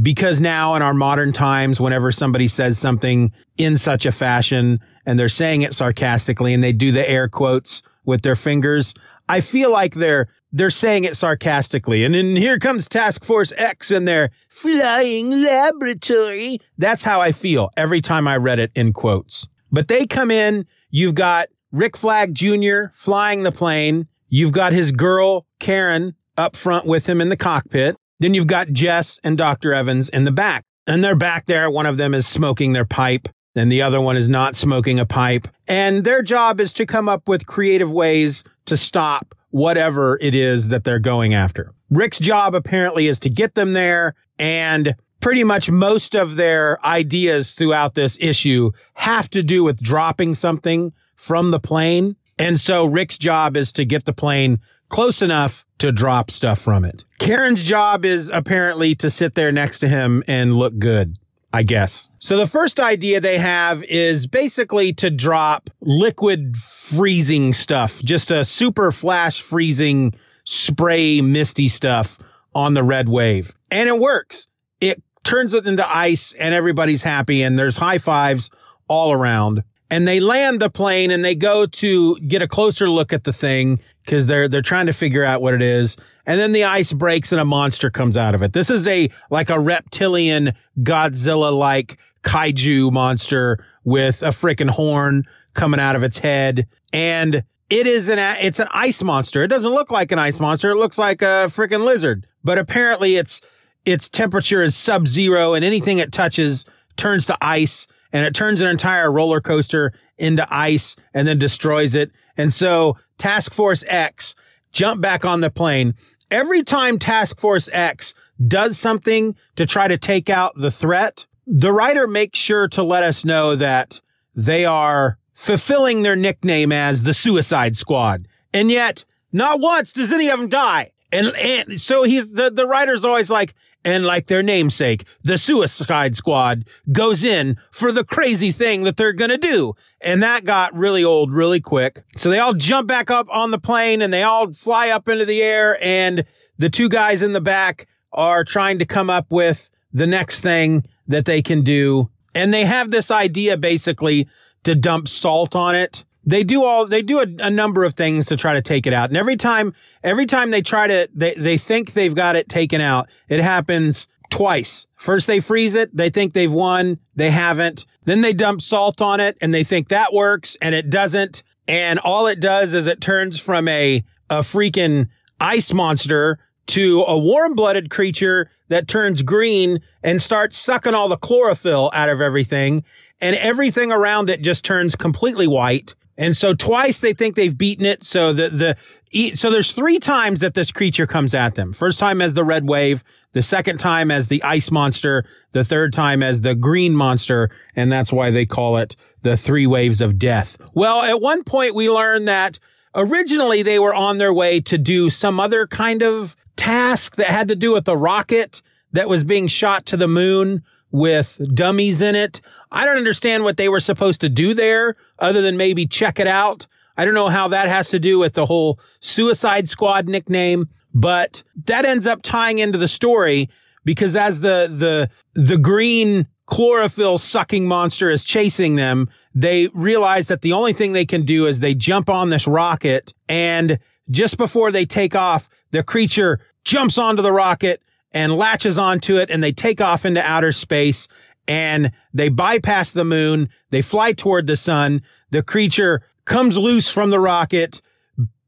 Because 0.00 0.40
now 0.40 0.74
in 0.74 0.82
our 0.82 0.94
modern 0.94 1.32
times, 1.32 1.78
whenever 1.78 2.12
somebody 2.12 2.48
says 2.48 2.78
something 2.78 3.32
in 3.58 3.76
such 3.76 4.06
a 4.06 4.12
fashion 4.12 4.80
and 5.04 5.18
they're 5.18 5.28
saying 5.28 5.62
it 5.62 5.74
sarcastically 5.74 6.54
and 6.54 6.62
they 6.62 6.72
do 6.72 6.92
the 6.92 7.08
air 7.08 7.28
quotes 7.28 7.82
with 8.04 8.22
their 8.22 8.36
fingers. 8.36 8.94
I 9.28 9.40
feel 9.40 9.70
like 9.70 9.94
they're 9.94 10.28
they're 10.52 10.70
saying 10.70 11.04
it 11.04 11.16
sarcastically. 11.16 12.04
And 12.04 12.14
then 12.14 12.36
here 12.36 12.58
comes 12.58 12.88
Task 12.88 13.24
Force 13.24 13.52
X 13.56 13.90
and 13.90 14.06
their 14.06 14.30
flying 14.48 15.30
laboratory. 15.30 16.58
That's 16.76 17.02
how 17.02 17.20
I 17.20 17.32
feel 17.32 17.70
every 17.76 18.02
time 18.02 18.28
I 18.28 18.36
read 18.36 18.58
it 18.58 18.70
in 18.74 18.92
quotes. 18.92 19.48
But 19.70 19.88
they 19.88 20.06
come 20.06 20.30
in, 20.30 20.66
you've 20.90 21.14
got 21.14 21.48
Rick 21.72 21.96
Flag 21.96 22.34
Jr. 22.34 22.92
flying 22.92 23.44
the 23.44 23.50
plane. 23.50 24.06
You've 24.28 24.52
got 24.52 24.74
his 24.74 24.92
girl, 24.92 25.46
Karen, 25.58 26.14
up 26.36 26.54
front 26.54 26.84
with 26.84 27.08
him 27.08 27.20
in 27.20 27.30
the 27.30 27.36
cockpit. 27.36 27.96
Then 28.20 28.34
you've 28.34 28.46
got 28.46 28.72
Jess 28.72 29.18
and 29.24 29.38
Dr. 29.38 29.72
Evans 29.72 30.10
in 30.10 30.24
the 30.24 30.30
back. 30.30 30.64
And 30.86 31.02
they're 31.02 31.16
back 31.16 31.46
there. 31.46 31.70
One 31.70 31.86
of 31.86 31.96
them 31.96 32.12
is 32.12 32.26
smoking 32.26 32.74
their 32.74 32.84
pipe 32.84 33.28
and 33.54 33.72
the 33.72 33.82
other 33.82 34.00
one 34.00 34.16
is 34.16 34.28
not 34.28 34.54
smoking 34.54 34.98
a 34.98 35.06
pipe. 35.06 35.48
And 35.66 36.04
their 36.04 36.22
job 36.22 36.60
is 36.60 36.74
to 36.74 36.86
come 36.86 37.08
up 37.08 37.26
with 37.28 37.46
creative 37.46 37.90
ways 37.90 38.44
to 38.66 38.76
stop 38.76 39.34
whatever 39.50 40.18
it 40.20 40.34
is 40.34 40.68
that 40.68 40.84
they're 40.84 40.98
going 40.98 41.34
after. 41.34 41.70
Rick's 41.90 42.18
job 42.18 42.54
apparently 42.54 43.06
is 43.06 43.20
to 43.20 43.30
get 43.30 43.54
them 43.54 43.72
there 43.72 44.14
and 44.38 44.94
pretty 45.20 45.44
much 45.44 45.70
most 45.70 46.14
of 46.14 46.36
their 46.36 46.84
ideas 46.84 47.52
throughout 47.52 47.94
this 47.94 48.16
issue 48.20 48.72
have 48.94 49.30
to 49.30 49.42
do 49.42 49.62
with 49.62 49.80
dropping 49.82 50.34
something 50.34 50.92
from 51.22 51.52
the 51.52 51.60
plane. 51.60 52.16
And 52.36 52.58
so 52.58 52.84
Rick's 52.84 53.16
job 53.16 53.56
is 53.56 53.72
to 53.74 53.84
get 53.84 54.06
the 54.06 54.12
plane 54.12 54.58
close 54.88 55.22
enough 55.22 55.64
to 55.78 55.92
drop 55.92 56.32
stuff 56.32 56.58
from 56.58 56.84
it. 56.84 57.04
Karen's 57.20 57.62
job 57.62 58.04
is 58.04 58.28
apparently 58.28 58.96
to 58.96 59.08
sit 59.08 59.34
there 59.36 59.52
next 59.52 59.78
to 59.78 59.88
him 59.88 60.24
and 60.26 60.56
look 60.56 60.78
good. 60.80 61.16
I 61.54 61.62
guess. 61.64 62.08
So 62.18 62.38
the 62.38 62.46
first 62.46 62.80
idea 62.80 63.20
they 63.20 63.36
have 63.36 63.84
is 63.84 64.26
basically 64.26 64.94
to 64.94 65.10
drop 65.10 65.68
liquid 65.82 66.56
freezing 66.56 67.52
stuff, 67.52 68.02
just 68.02 68.30
a 68.30 68.42
super 68.42 68.90
flash 68.90 69.42
freezing 69.42 70.14
spray 70.44 71.20
misty 71.20 71.68
stuff 71.68 72.18
on 72.54 72.72
the 72.72 72.82
red 72.82 73.06
wave. 73.06 73.54
And 73.70 73.86
it 73.86 73.98
works. 73.98 74.46
It 74.80 75.02
turns 75.24 75.52
it 75.52 75.66
into 75.66 75.86
ice 75.94 76.32
and 76.32 76.54
everybody's 76.54 77.02
happy 77.02 77.42
and 77.42 77.58
there's 77.58 77.76
high 77.76 77.98
fives 77.98 78.48
all 78.88 79.12
around. 79.12 79.62
And 79.92 80.08
they 80.08 80.20
land 80.20 80.60
the 80.60 80.70
plane 80.70 81.10
and 81.10 81.22
they 81.22 81.34
go 81.34 81.66
to 81.66 82.18
get 82.20 82.40
a 82.40 82.48
closer 82.48 82.88
look 82.88 83.12
at 83.12 83.24
the 83.24 83.32
thing 83.32 83.78
because 84.02 84.26
they're 84.26 84.48
they're 84.48 84.62
trying 84.62 84.86
to 84.86 84.94
figure 84.94 85.22
out 85.22 85.42
what 85.42 85.52
it 85.52 85.60
is. 85.60 85.98
And 86.24 86.40
then 86.40 86.52
the 86.52 86.64
ice 86.64 86.94
breaks 86.94 87.30
and 87.30 87.38
a 87.38 87.44
monster 87.44 87.90
comes 87.90 88.16
out 88.16 88.34
of 88.34 88.40
it. 88.40 88.54
This 88.54 88.70
is 88.70 88.88
a 88.88 89.10
like 89.28 89.50
a 89.50 89.60
reptilian 89.60 90.54
Godzilla 90.80 91.54
like 91.54 91.98
kaiju 92.22 92.90
monster 92.90 93.62
with 93.84 94.22
a 94.22 94.28
freaking 94.28 94.70
horn 94.70 95.24
coming 95.52 95.78
out 95.78 95.94
of 95.94 96.02
its 96.02 96.20
head. 96.20 96.68
And 96.94 97.44
it 97.68 97.86
is 97.86 98.08
an 98.08 98.18
it's 98.40 98.60
an 98.60 98.68
ice 98.70 99.02
monster. 99.02 99.42
It 99.42 99.48
doesn't 99.48 99.72
look 99.72 99.90
like 99.90 100.10
an 100.10 100.18
ice 100.18 100.40
monster. 100.40 100.70
It 100.70 100.76
looks 100.76 100.96
like 100.96 101.20
a 101.20 101.48
freaking 101.48 101.84
lizard. 101.84 102.26
But 102.42 102.56
apparently 102.56 103.16
its 103.16 103.42
its 103.84 104.08
temperature 104.08 104.62
is 104.62 104.74
sub 104.74 105.06
zero 105.06 105.52
and 105.52 105.62
anything 105.62 105.98
it 105.98 106.12
touches 106.12 106.64
turns 106.96 107.26
to 107.26 107.36
ice 107.42 107.86
and 108.12 108.24
it 108.24 108.34
turns 108.34 108.60
an 108.60 108.68
entire 108.68 109.10
roller 109.10 109.40
coaster 109.40 109.92
into 110.18 110.46
ice 110.54 110.96
and 111.14 111.26
then 111.26 111.38
destroys 111.38 111.94
it. 111.94 112.10
And 112.36 112.52
so 112.52 112.96
Task 113.18 113.52
Force 113.52 113.84
X 113.88 114.34
jump 114.72 115.00
back 115.00 115.24
on 115.24 115.40
the 115.40 115.50
plane. 115.50 115.94
Every 116.30 116.62
time 116.62 116.98
Task 116.98 117.38
Force 117.38 117.68
X 117.72 118.14
does 118.46 118.78
something 118.78 119.36
to 119.56 119.66
try 119.66 119.88
to 119.88 119.98
take 119.98 120.30
out 120.30 120.54
the 120.56 120.70
threat, 120.70 121.26
the 121.46 121.72
writer 121.72 122.06
makes 122.06 122.38
sure 122.38 122.68
to 122.68 122.82
let 122.82 123.02
us 123.02 123.24
know 123.24 123.56
that 123.56 124.00
they 124.34 124.64
are 124.64 125.18
fulfilling 125.34 126.02
their 126.02 126.16
nickname 126.16 126.72
as 126.72 127.02
the 127.02 127.14
Suicide 127.14 127.76
Squad. 127.76 128.28
And 128.54 128.70
yet, 128.70 129.04
not 129.32 129.60
once 129.60 129.92
does 129.92 130.12
any 130.12 130.28
of 130.28 130.38
them 130.38 130.48
die. 130.48 130.92
And, 131.12 131.28
and 131.36 131.80
so 131.80 132.02
he's 132.04 132.32
the, 132.32 132.50
the 132.50 132.66
writer's 132.66 133.04
always 133.04 133.30
like, 133.30 133.54
and 133.84 134.04
like 134.04 134.26
their 134.26 134.42
namesake, 134.42 135.04
the 135.22 135.36
Suicide 135.36 136.14
Squad 136.14 136.64
goes 136.90 137.24
in 137.24 137.56
for 137.70 137.92
the 137.92 138.04
crazy 138.04 138.50
thing 138.50 138.84
that 138.84 138.96
they're 138.96 139.12
going 139.12 139.30
to 139.30 139.38
do. 139.38 139.74
And 140.00 140.22
that 140.22 140.44
got 140.44 140.74
really 140.74 141.04
old 141.04 141.32
really 141.32 141.60
quick. 141.60 142.02
So 142.16 142.30
they 142.30 142.38
all 142.38 142.54
jump 142.54 142.86
back 142.88 143.10
up 143.10 143.28
on 143.30 143.50
the 143.50 143.58
plane 143.58 144.00
and 144.00 144.12
they 144.12 144.22
all 144.22 144.52
fly 144.52 144.88
up 144.88 145.08
into 145.08 145.24
the 145.24 145.42
air. 145.42 145.78
And 145.82 146.24
the 146.58 146.70
two 146.70 146.88
guys 146.88 147.22
in 147.22 147.32
the 147.32 147.40
back 147.40 147.88
are 148.12 148.44
trying 148.44 148.78
to 148.78 148.86
come 148.86 149.10
up 149.10 149.32
with 149.32 149.70
the 149.92 150.06
next 150.06 150.40
thing 150.40 150.84
that 151.08 151.24
they 151.24 151.42
can 151.42 151.62
do. 151.62 152.08
And 152.34 152.54
they 152.54 152.64
have 152.64 152.90
this 152.90 153.10
idea 153.10 153.56
basically 153.56 154.28
to 154.64 154.74
dump 154.74 155.08
salt 155.08 155.56
on 155.56 155.74
it 155.74 156.04
they 156.24 156.44
do 156.44 156.62
all 156.62 156.86
they 156.86 157.02
do 157.02 157.20
a, 157.20 157.26
a, 157.38 157.50
number 157.50 157.84
of 157.84 157.94
things 157.94 158.26
to 158.26 158.36
try 158.36 158.54
to 158.54 158.62
take 158.62 158.86
it 158.86 158.92
out. 158.92 159.10
And 159.10 159.16
every 159.16 159.36
time 159.36 159.72
every 160.02 160.26
time 160.26 160.50
they 160.50 160.62
try 160.62 160.86
to 160.86 161.08
they, 161.14 161.34
they 161.34 161.58
think 161.58 161.92
they've 161.92 162.14
got 162.14 162.36
it 162.36 162.48
taken 162.48 162.80
out 162.80 163.08
it 163.28 163.40
happens 163.40 164.08
twice. 164.30 164.86
First 164.96 165.26
they 165.26 165.40
freeze 165.40 165.74
it 165.74 165.94
they 165.96 166.10
think 166.10 166.32
they've 166.32 166.52
won 166.52 166.98
they 167.14 167.30
haven't. 167.30 167.84
Then 168.04 168.20
they 168.20 168.32
dump 168.32 168.60
salt 168.60 169.00
on 169.00 169.20
it 169.20 169.36
and 169.40 169.52
they 169.52 169.64
think 169.64 169.88
that 169.88 170.12
works 170.12 170.56
and 170.60 170.74
it 170.74 170.90
doesn't. 170.90 171.42
And 171.68 171.98
all 171.98 172.26
it 172.26 172.40
does 172.40 172.74
is 172.74 172.86
it 172.86 173.00
turns 173.00 173.40
from 173.40 173.68
a 173.68 174.04
a 174.30 174.40
freaking 174.40 175.08
ice 175.40 175.72
monster 175.72 176.38
to 176.68 177.02
a 177.02 177.18
warm-blooded 177.18 177.90
creature 177.90 178.48
that 178.68 178.88
turns 178.88 179.22
green 179.22 179.80
and 180.02 180.22
starts 180.22 180.56
sucking 180.56 180.94
all 180.94 181.08
the 181.08 181.16
chlorophyll 181.16 181.90
out 181.92 182.08
of 182.08 182.20
everything. 182.20 182.84
And 183.20 183.36
everything 183.36 183.92
around 183.92 184.30
it 184.30 184.42
just 184.42 184.64
turns 184.64 184.96
completely 184.96 185.46
white 185.46 185.94
and 186.22 186.36
so 186.36 186.54
twice 186.54 187.00
they 187.00 187.12
think 187.12 187.34
they've 187.34 187.56
beaten 187.56 187.84
it. 187.84 188.04
So 188.04 188.32
the 188.32 188.48
the 188.48 189.34
so 189.34 189.50
there's 189.50 189.72
three 189.72 189.98
times 189.98 190.40
that 190.40 190.54
this 190.54 190.70
creature 190.70 191.06
comes 191.06 191.34
at 191.34 191.56
them. 191.56 191.72
First 191.72 191.98
time 191.98 192.22
as 192.22 192.34
the 192.34 192.44
red 192.44 192.66
wave, 192.66 193.02
the 193.32 193.42
second 193.42 193.78
time 193.78 194.10
as 194.10 194.28
the 194.28 194.42
ice 194.44 194.70
monster, 194.70 195.24
the 195.50 195.64
third 195.64 195.92
time 195.92 196.22
as 196.22 196.42
the 196.42 196.54
green 196.54 196.94
monster, 196.94 197.50
and 197.74 197.90
that's 197.90 198.12
why 198.12 198.30
they 198.30 198.46
call 198.46 198.76
it 198.76 198.94
the 199.22 199.36
three 199.36 199.66
waves 199.66 200.00
of 200.00 200.16
death. 200.18 200.56
Well, 200.74 201.02
at 201.02 201.20
one 201.20 201.42
point 201.42 201.74
we 201.74 201.90
learned 201.90 202.28
that 202.28 202.60
originally 202.94 203.62
they 203.62 203.80
were 203.80 203.94
on 203.94 204.18
their 204.18 204.32
way 204.32 204.60
to 204.60 204.78
do 204.78 205.10
some 205.10 205.40
other 205.40 205.66
kind 205.66 206.02
of 206.02 206.36
task 206.56 207.16
that 207.16 207.26
had 207.26 207.48
to 207.48 207.56
do 207.56 207.72
with 207.72 207.84
the 207.84 207.96
rocket 207.96 208.62
that 208.92 209.08
was 209.08 209.24
being 209.24 209.48
shot 209.48 209.86
to 209.86 209.96
the 209.96 210.08
moon 210.08 210.62
with 210.92 211.40
dummies 211.54 212.00
in 212.00 212.14
it. 212.14 212.40
I 212.70 212.84
don't 212.84 212.98
understand 212.98 213.44
what 213.44 213.56
they 213.56 213.68
were 213.68 213.80
supposed 213.80 214.20
to 214.20 214.28
do 214.28 214.54
there 214.54 214.94
other 215.18 215.42
than 215.42 215.56
maybe 215.56 215.86
check 215.86 216.20
it 216.20 216.26
out. 216.26 216.66
I 216.96 217.04
don't 217.04 217.14
know 217.14 217.30
how 217.30 217.48
that 217.48 217.68
has 217.68 217.88
to 217.88 217.98
do 217.98 218.18
with 218.18 218.34
the 218.34 218.46
whole 218.46 218.78
Suicide 219.00 219.66
Squad 219.68 220.08
nickname, 220.08 220.68
but 220.94 221.42
that 221.64 221.84
ends 221.84 222.06
up 222.06 222.20
tying 222.22 222.58
into 222.58 222.78
the 222.78 222.88
story 222.88 223.48
because 223.84 224.14
as 224.14 224.40
the 224.40 224.68
the 224.70 225.10
the 225.40 225.58
green 225.58 226.28
chlorophyll 226.46 227.16
sucking 227.16 227.66
monster 227.66 228.10
is 228.10 228.24
chasing 228.24 228.76
them, 228.76 229.08
they 229.34 229.68
realize 229.68 230.28
that 230.28 230.42
the 230.42 230.52
only 230.52 230.74
thing 230.74 230.92
they 230.92 231.06
can 231.06 231.24
do 231.24 231.46
is 231.46 231.60
they 231.60 231.74
jump 231.74 232.10
on 232.10 232.28
this 232.28 232.46
rocket 232.46 233.14
and 233.28 233.78
just 234.10 234.36
before 234.36 234.70
they 234.70 234.84
take 234.84 235.14
off, 235.14 235.48
the 235.70 235.82
creature 235.82 236.40
jumps 236.64 236.98
onto 236.98 237.22
the 237.22 237.32
rocket 237.32 237.82
and 238.14 238.34
latches 238.34 238.78
onto 238.78 239.16
it 239.16 239.30
and 239.30 239.42
they 239.42 239.52
take 239.52 239.80
off 239.80 240.04
into 240.04 240.22
outer 240.22 240.52
space 240.52 241.08
and 241.48 241.90
they 242.14 242.28
bypass 242.28 242.92
the 242.92 243.04
moon. 243.04 243.48
They 243.70 243.82
fly 243.82 244.12
toward 244.12 244.46
the 244.46 244.56
sun. 244.56 245.02
The 245.30 245.42
creature 245.42 246.02
comes 246.24 246.56
loose 246.56 246.90
from 246.90 247.10
the 247.10 247.20
rocket 247.20 247.80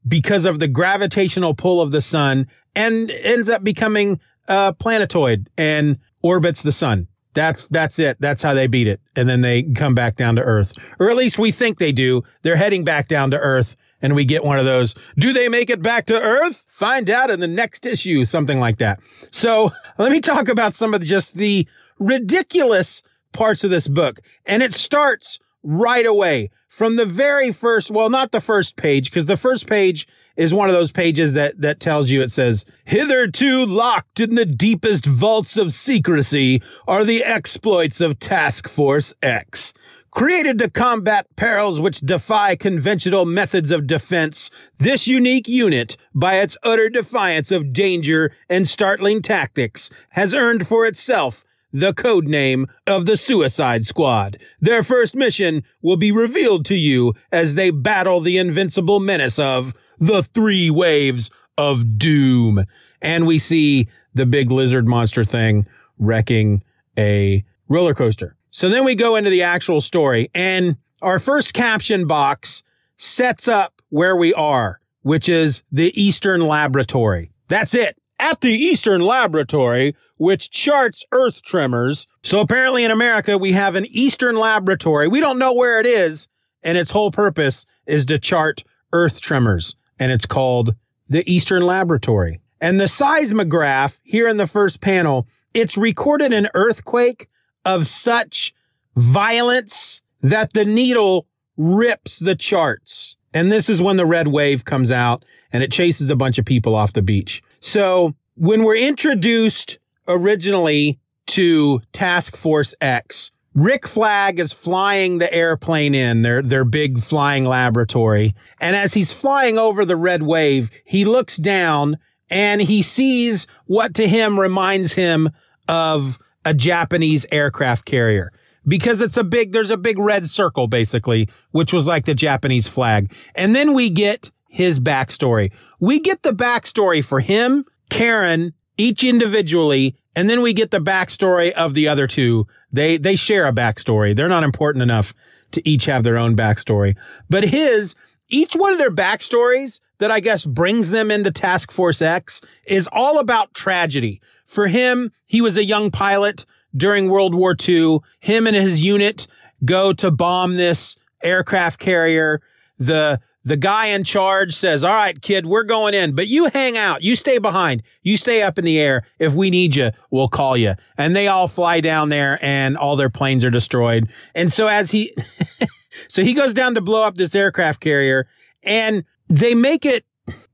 because 0.07 0.45
of 0.45 0.59
the 0.59 0.67
gravitational 0.67 1.53
pull 1.53 1.81
of 1.81 1.91
the 1.91 2.01
sun 2.01 2.47
and 2.75 3.11
ends 3.11 3.49
up 3.49 3.63
becoming 3.63 4.19
a 4.47 4.73
planetoid 4.73 5.49
and 5.57 5.97
orbits 6.21 6.61
the 6.61 6.71
sun. 6.71 7.07
That's 7.33 7.67
that's 7.67 7.99
it. 7.99 8.17
That's 8.19 8.41
how 8.41 8.53
they 8.53 8.67
beat 8.67 8.87
it. 8.87 9.01
And 9.15 9.27
then 9.27 9.41
they 9.41 9.63
come 9.63 9.93
back 9.93 10.15
down 10.15 10.37
to 10.37 10.41
Earth. 10.41 10.73
Or 10.99 11.09
at 11.09 11.17
least 11.17 11.37
we 11.37 11.51
think 11.51 11.79
they 11.79 11.91
do. 11.91 12.23
They're 12.43 12.55
heading 12.55 12.85
back 12.85 13.09
down 13.09 13.31
to 13.31 13.37
Earth 13.37 13.75
and 14.01 14.15
we 14.15 14.25
get 14.25 14.43
one 14.43 14.59
of 14.59 14.65
those. 14.65 14.95
Do 15.17 15.33
they 15.33 15.49
make 15.49 15.69
it 15.69 15.81
back 15.81 16.05
to 16.07 16.21
Earth? 16.21 16.65
Find 16.67 17.09
out 17.09 17.29
in 17.29 17.39
the 17.39 17.47
next 17.47 17.85
issue, 17.85 18.25
something 18.25 18.59
like 18.59 18.77
that. 18.77 18.99
So 19.31 19.71
let 19.97 20.11
me 20.11 20.21
talk 20.21 20.47
about 20.47 20.73
some 20.73 20.93
of 20.93 21.01
just 21.01 21.35
the 21.35 21.67
ridiculous 21.99 23.01
parts 23.31 23.63
of 23.63 23.69
this 23.69 23.87
book. 23.87 24.19
And 24.45 24.63
it 24.63 24.73
starts 24.73 25.39
right 25.63 26.05
away 26.05 26.49
from 26.75 26.97
the 26.97 27.05
very 27.05 27.51
first, 27.51 27.89
well, 27.89 28.09
not 28.09 28.31
the 28.31 28.41
first 28.41 28.75
page, 28.75 29.09
because 29.09 29.27
the 29.27 29.37
first 29.37 29.65
page 29.65 30.05
is 30.35 30.53
one 30.53 30.67
of 30.67 30.75
those 30.75 30.91
pages 30.91 31.31
that, 31.33 31.59
that 31.61 31.79
tells 31.79 32.09
you 32.09 32.21
it 32.21 32.31
says, 32.31 32.65
hitherto 32.83 33.65
locked 33.65 34.19
in 34.19 34.35
the 34.35 34.45
deepest 34.45 35.05
vaults 35.05 35.55
of 35.55 35.71
secrecy 35.71 36.61
are 36.85 37.05
the 37.05 37.23
exploits 37.23 38.01
of 38.01 38.19
Task 38.19 38.67
Force 38.67 39.13
X. 39.21 39.73
Created 40.15 40.57
to 40.59 40.69
combat 40.69 41.27
perils 41.35 41.77
which 41.81 41.99
defy 41.99 42.55
conventional 42.55 43.25
methods 43.25 43.69
of 43.69 43.85
defense, 43.85 44.49
this 44.77 45.09
unique 45.09 45.45
unit, 45.45 45.97
by 46.13 46.35
its 46.35 46.55
utter 46.63 46.89
defiance 46.89 47.51
of 47.51 47.73
danger 47.73 48.31
and 48.49 48.65
startling 48.65 49.21
tactics, 49.21 49.89
has 50.11 50.33
earned 50.33 50.65
for 50.65 50.85
itself 50.85 51.43
the 51.73 51.93
code 51.93 52.29
name 52.29 52.65
of 52.87 53.05
the 53.05 53.17
Suicide 53.17 53.83
Squad. 53.83 54.37
Their 54.61 54.83
first 54.83 55.17
mission 55.17 55.63
will 55.81 55.97
be 55.97 56.13
revealed 56.13 56.63
to 56.67 56.75
you 56.75 57.13
as 57.29 57.55
they 57.55 57.69
battle 57.69 58.21
the 58.21 58.37
invincible 58.37 59.01
menace 59.01 59.37
of 59.37 59.73
the 59.99 60.23
three 60.23 60.69
waves 60.69 61.29
of 61.57 61.97
doom. 61.97 62.63
And 63.01 63.27
we 63.27 63.37
see 63.37 63.89
the 64.13 64.25
big 64.25 64.49
lizard 64.49 64.87
monster 64.87 65.25
thing 65.25 65.65
wrecking 65.99 66.63
a 66.97 67.43
roller 67.67 67.93
coaster. 67.93 68.37
So 68.55 68.69
then 68.69 68.85
we 68.85 68.95
go 68.95 69.17
into 69.17 69.29
the 69.29 69.41
actual 69.41 69.81
story 69.81 70.31
and 70.33 70.77
our 71.01 71.19
first 71.19 71.53
caption 71.53 72.07
box 72.07 72.63
sets 72.95 73.49
up 73.49 73.81
where 73.89 74.15
we 74.15 74.33
are, 74.33 74.79
which 75.01 75.27
is 75.27 75.61
the 75.73 75.91
Eastern 76.01 76.39
Laboratory. 76.39 77.31
That's 77.49 77.75
it. 77.75 77.97
At 78.17 78.39
the 78.39 78.53
Eastern 78.53 79.01
Laboratory, 79.01 79.93
which 80.15 80.51
charts 80.51 81.03
Earth 81.11 81.43
tremors. 81.43 82.07
So 82.23 82.39
apparently 82.39 82.85
in 82.85 82.91
America, 82.91 83.37
we 83.37 83.51
have 83.51 83.75
an 83.75 83.87
Eastern 83.87 84.37
Laboratory. 84.37 85.09
We 85.09 85.19
don't 85.19 85.37
know 85.37 85.51
where 85.51 85.81
it 85.81 85.85
is. 85.85 86.29
And 86.63 86.77
its 86.77 86.91
whole 86.91 87.11
purpose 87.11 87.65
is 87.85 88.05
to 88.05 88.17
chart 88.17 88.63
Earth 88.93 89.19
tremors. 89.19 89.75
And 89.99 90.13
it's 90.13 90.25
called 90.25 90.75
the 91.09 91.29
Eastern 91.29 91.63
Laboratory. 91.63 92.39
And 92.61 92.79
the 92.79 92.87
seismograph 92.87 93.99
here 94.01 94.29
in 94.29 94.37
the 94.37 94.47
first 94.47 94.79
panel, 94.79 95.27
it's 95.53 95.75
recorded 95.75 96.31
an 96.31 96.47
earthquake 96.53 97.27
of 97.65 97.87
such 97.87 98.53
violence 98.95 100.01
that 100.21 100.53
the 100.53 100.65
needle 100.65 101.27
rips 101.57 102.19
the 102.19 102.35
charts. 102.35 103.17
And 103.33 103.51
this 103.51 103.69
is 103.69 103.81
when 103.81 103.97
the 103.97 104.05
red 104.05 104.29
wave 104.29 104.63
comes 104.63 104.91
out 104.91 105.25
and 105.51 105.61
it 105.61 105.71
chases 105.71 106.09
a 106.09 106.15
bunch 106.15 106.37
of 106.37 106.45
people 106.45 106.75
off 106.75 106.93
the 106.93 107.01
beach. 107.01 107.43
So 107.59 108.13
when 108.35 108.63
we're 108.63 108.77
introduced 108.77 109.77
originally 110.07 110.99
to 111.27 111.81
Task 111.91 112.37
Force 112.37 112.73
X, 112.79 113.31
Rick 113.53 113.87
Flag 113.87 114.39
is 114.39 114.51
flying 114.51 115.17
the 115.17 115.33
airplane 115.33 115.95
in 115.95 116.21
their, 116.21 116.41
their 116.41 116.65
big 116.65 116.99
flying 116.99 117.45
laboratory. 117.45 118.35
And 118.59 118.75
as 118.75 118.93
he's 118.93 119.13
flying 119.13 119.57
over 119.57 119.85
the 119.85 119.95
red 119.95 120.23
wave, 120.23 120.69
he 120.83 121.05
looks 121.05 121.37
down 121.37 121.97
and 122.29 122.61
he 122.61 122.81
sees 122.81 123.47
what 123.65 123.93
to 123.95 124.07
him 124.07 124.39
reminds 124.39 124.93
him 124.93 125.29
of 125.67 126.19
a 126.45 126.53
Japanese 126.53 127.25
aircraft 127.31 127.85
carrier 127.85 128.31
because 128.67 129.01
it's 129.01 129.17
a 129.17 129.23
big, 129.23 129.51
there's 129.51 129.69
a 129.69 129.77
big 129.77 129.97
red 129.99 130.29
circle 130.29 130.67
basically, 130.67 131.29
which 131.51 131.73
was 131.73 131.87
like 131.87 132.05
the 132.05 132.15
Japanese 132.15 132.67
flag. 132.67 133.13
And 133.35 133.55
then 133.55 133.73
we 133.73 133.89
get 133.89 134.31
his 134.47 134.79
backstory. 134.79 135.51
We 135.79 135.99
get 135.99 136.23
the 136.23 136.31
backstory 136.31 137.03
for 137.03 137.19
him, 137.19 137.65
Karen, 137.89 138.53
each 138.77 139.03
individually, 139.03 139.95
and 140.15 140.29
then 140.29 140.41
we 140.41 140.53
get 140.53 140.71
the 140.71 140.79
backstory 140.79 141.51
of 141.51 141.73
the 141.73 141.87
other 141.87 142.07
two. 142.07 142.47
They, 142.71 142.97
they 142.97 143.15
share 143.15 143.47
a 143.47 143.53
backstory. 143.53 144.15
They're 144.15 144.29
not 144.29 144.43
important 144.43 144.81
enough 144.83 145.13
to 145.51 145.67
each 145.67 145.85
have 145.85 146.03
their 146.03 146.17
own 146.17 146.35
backstory, 146.35 146.97
but 147.29 147.43
his, 147.43 147.95
each 148.29 148.55
one 148.55 148.71
of 148.71 148.77
their 148.77 148.91
backstories 148.91 149.79
that 149.99 150.11
I 150.11 150.19
guess 150.19 150.45
brings 150.45 150.89
them 150.89 151.11
into 151.11 151.31
Task 151.31 151.71
Force 151.71 152.01
X 152.01 152.41
is 152.67 152.89
all 152.91 153.19
about 153.19 153.53
tragedy. 153.53 154.21
For 154.45 154.67
him, 154.67 155.11
he 155.25 155.41
was 155.41 155.57
a 155.57 155.65
young 155.65 155.91
pilot 155.91 156.45
during 156.75 157.09
World 157.09 157.33
War 157.33 157.55
II. 157.67 157.99
Him 158.19 158.47
and 158.47 158.55
his 158.55 158.81
unit 158.83 159.27
go 159.63 159.93
to 159.93 160.11
bomb 160.11 160.55
this 160.55 160.95
aircraft 161.23 161.79
carrier. 161.79 162.41
The 162.77 163.19
the 163.45 163.55
guy 163.55 163.87
in 163.87 164.03
charge 164.03 164.53
says, 164.53 164.83
All 164.83 164.93
right, 164.93 165.21
kid, 165.21 165.45
we're 165.45 165.63
going 165.63 165.93
in, 165.93 166.15
but 166.15 166.27
you 166.27 166.49
hang 166.49 166.77
out. 166.77 167.03
You 167.03 167.15
stay 167.15 167.37
behind. 167.37 167.83
You 168.01 168.17
stay 168.17 168.41
up 168.41 168.57
in 168.57 168.65
the 168.65 168.79
air. 168.79 169.03
If 169.19 169.33
we 169.33 169.51
need 169.51 169.75
you, 169.75 169.91
we'll 170.09 170.27
call 170.27 170.57
you. 170.57 170.73
And 170.97 171.15
they 171.15 171.27
all 171.27 171.47
fly 171.47 171.79
down 171.79 172.09
there 172.09 172.39
and 172.41 172.75
all 172.75 172.95
their 172.95 173.11
planes 173.11 173.45
are 173.45 173.51
destroyed. 173.51 174.09
And 174.33 174.51
so 174.51 174.67
as 174.67 174.89
he, 174.89 175.15
so 176.09 176.23
he 176.23 176.33
goes 176.33 176.55
down 176.55 176.73
to 176.73 176.81
blow 176.81 177.03
up 177.03 177.15
this 177.15 177.35
aircraft 177.35 177.79
carrier 177.81 178.27
and 178.63 179.05
they 179.29 179.53
make 179.53 179.85
it, 179.85 180.05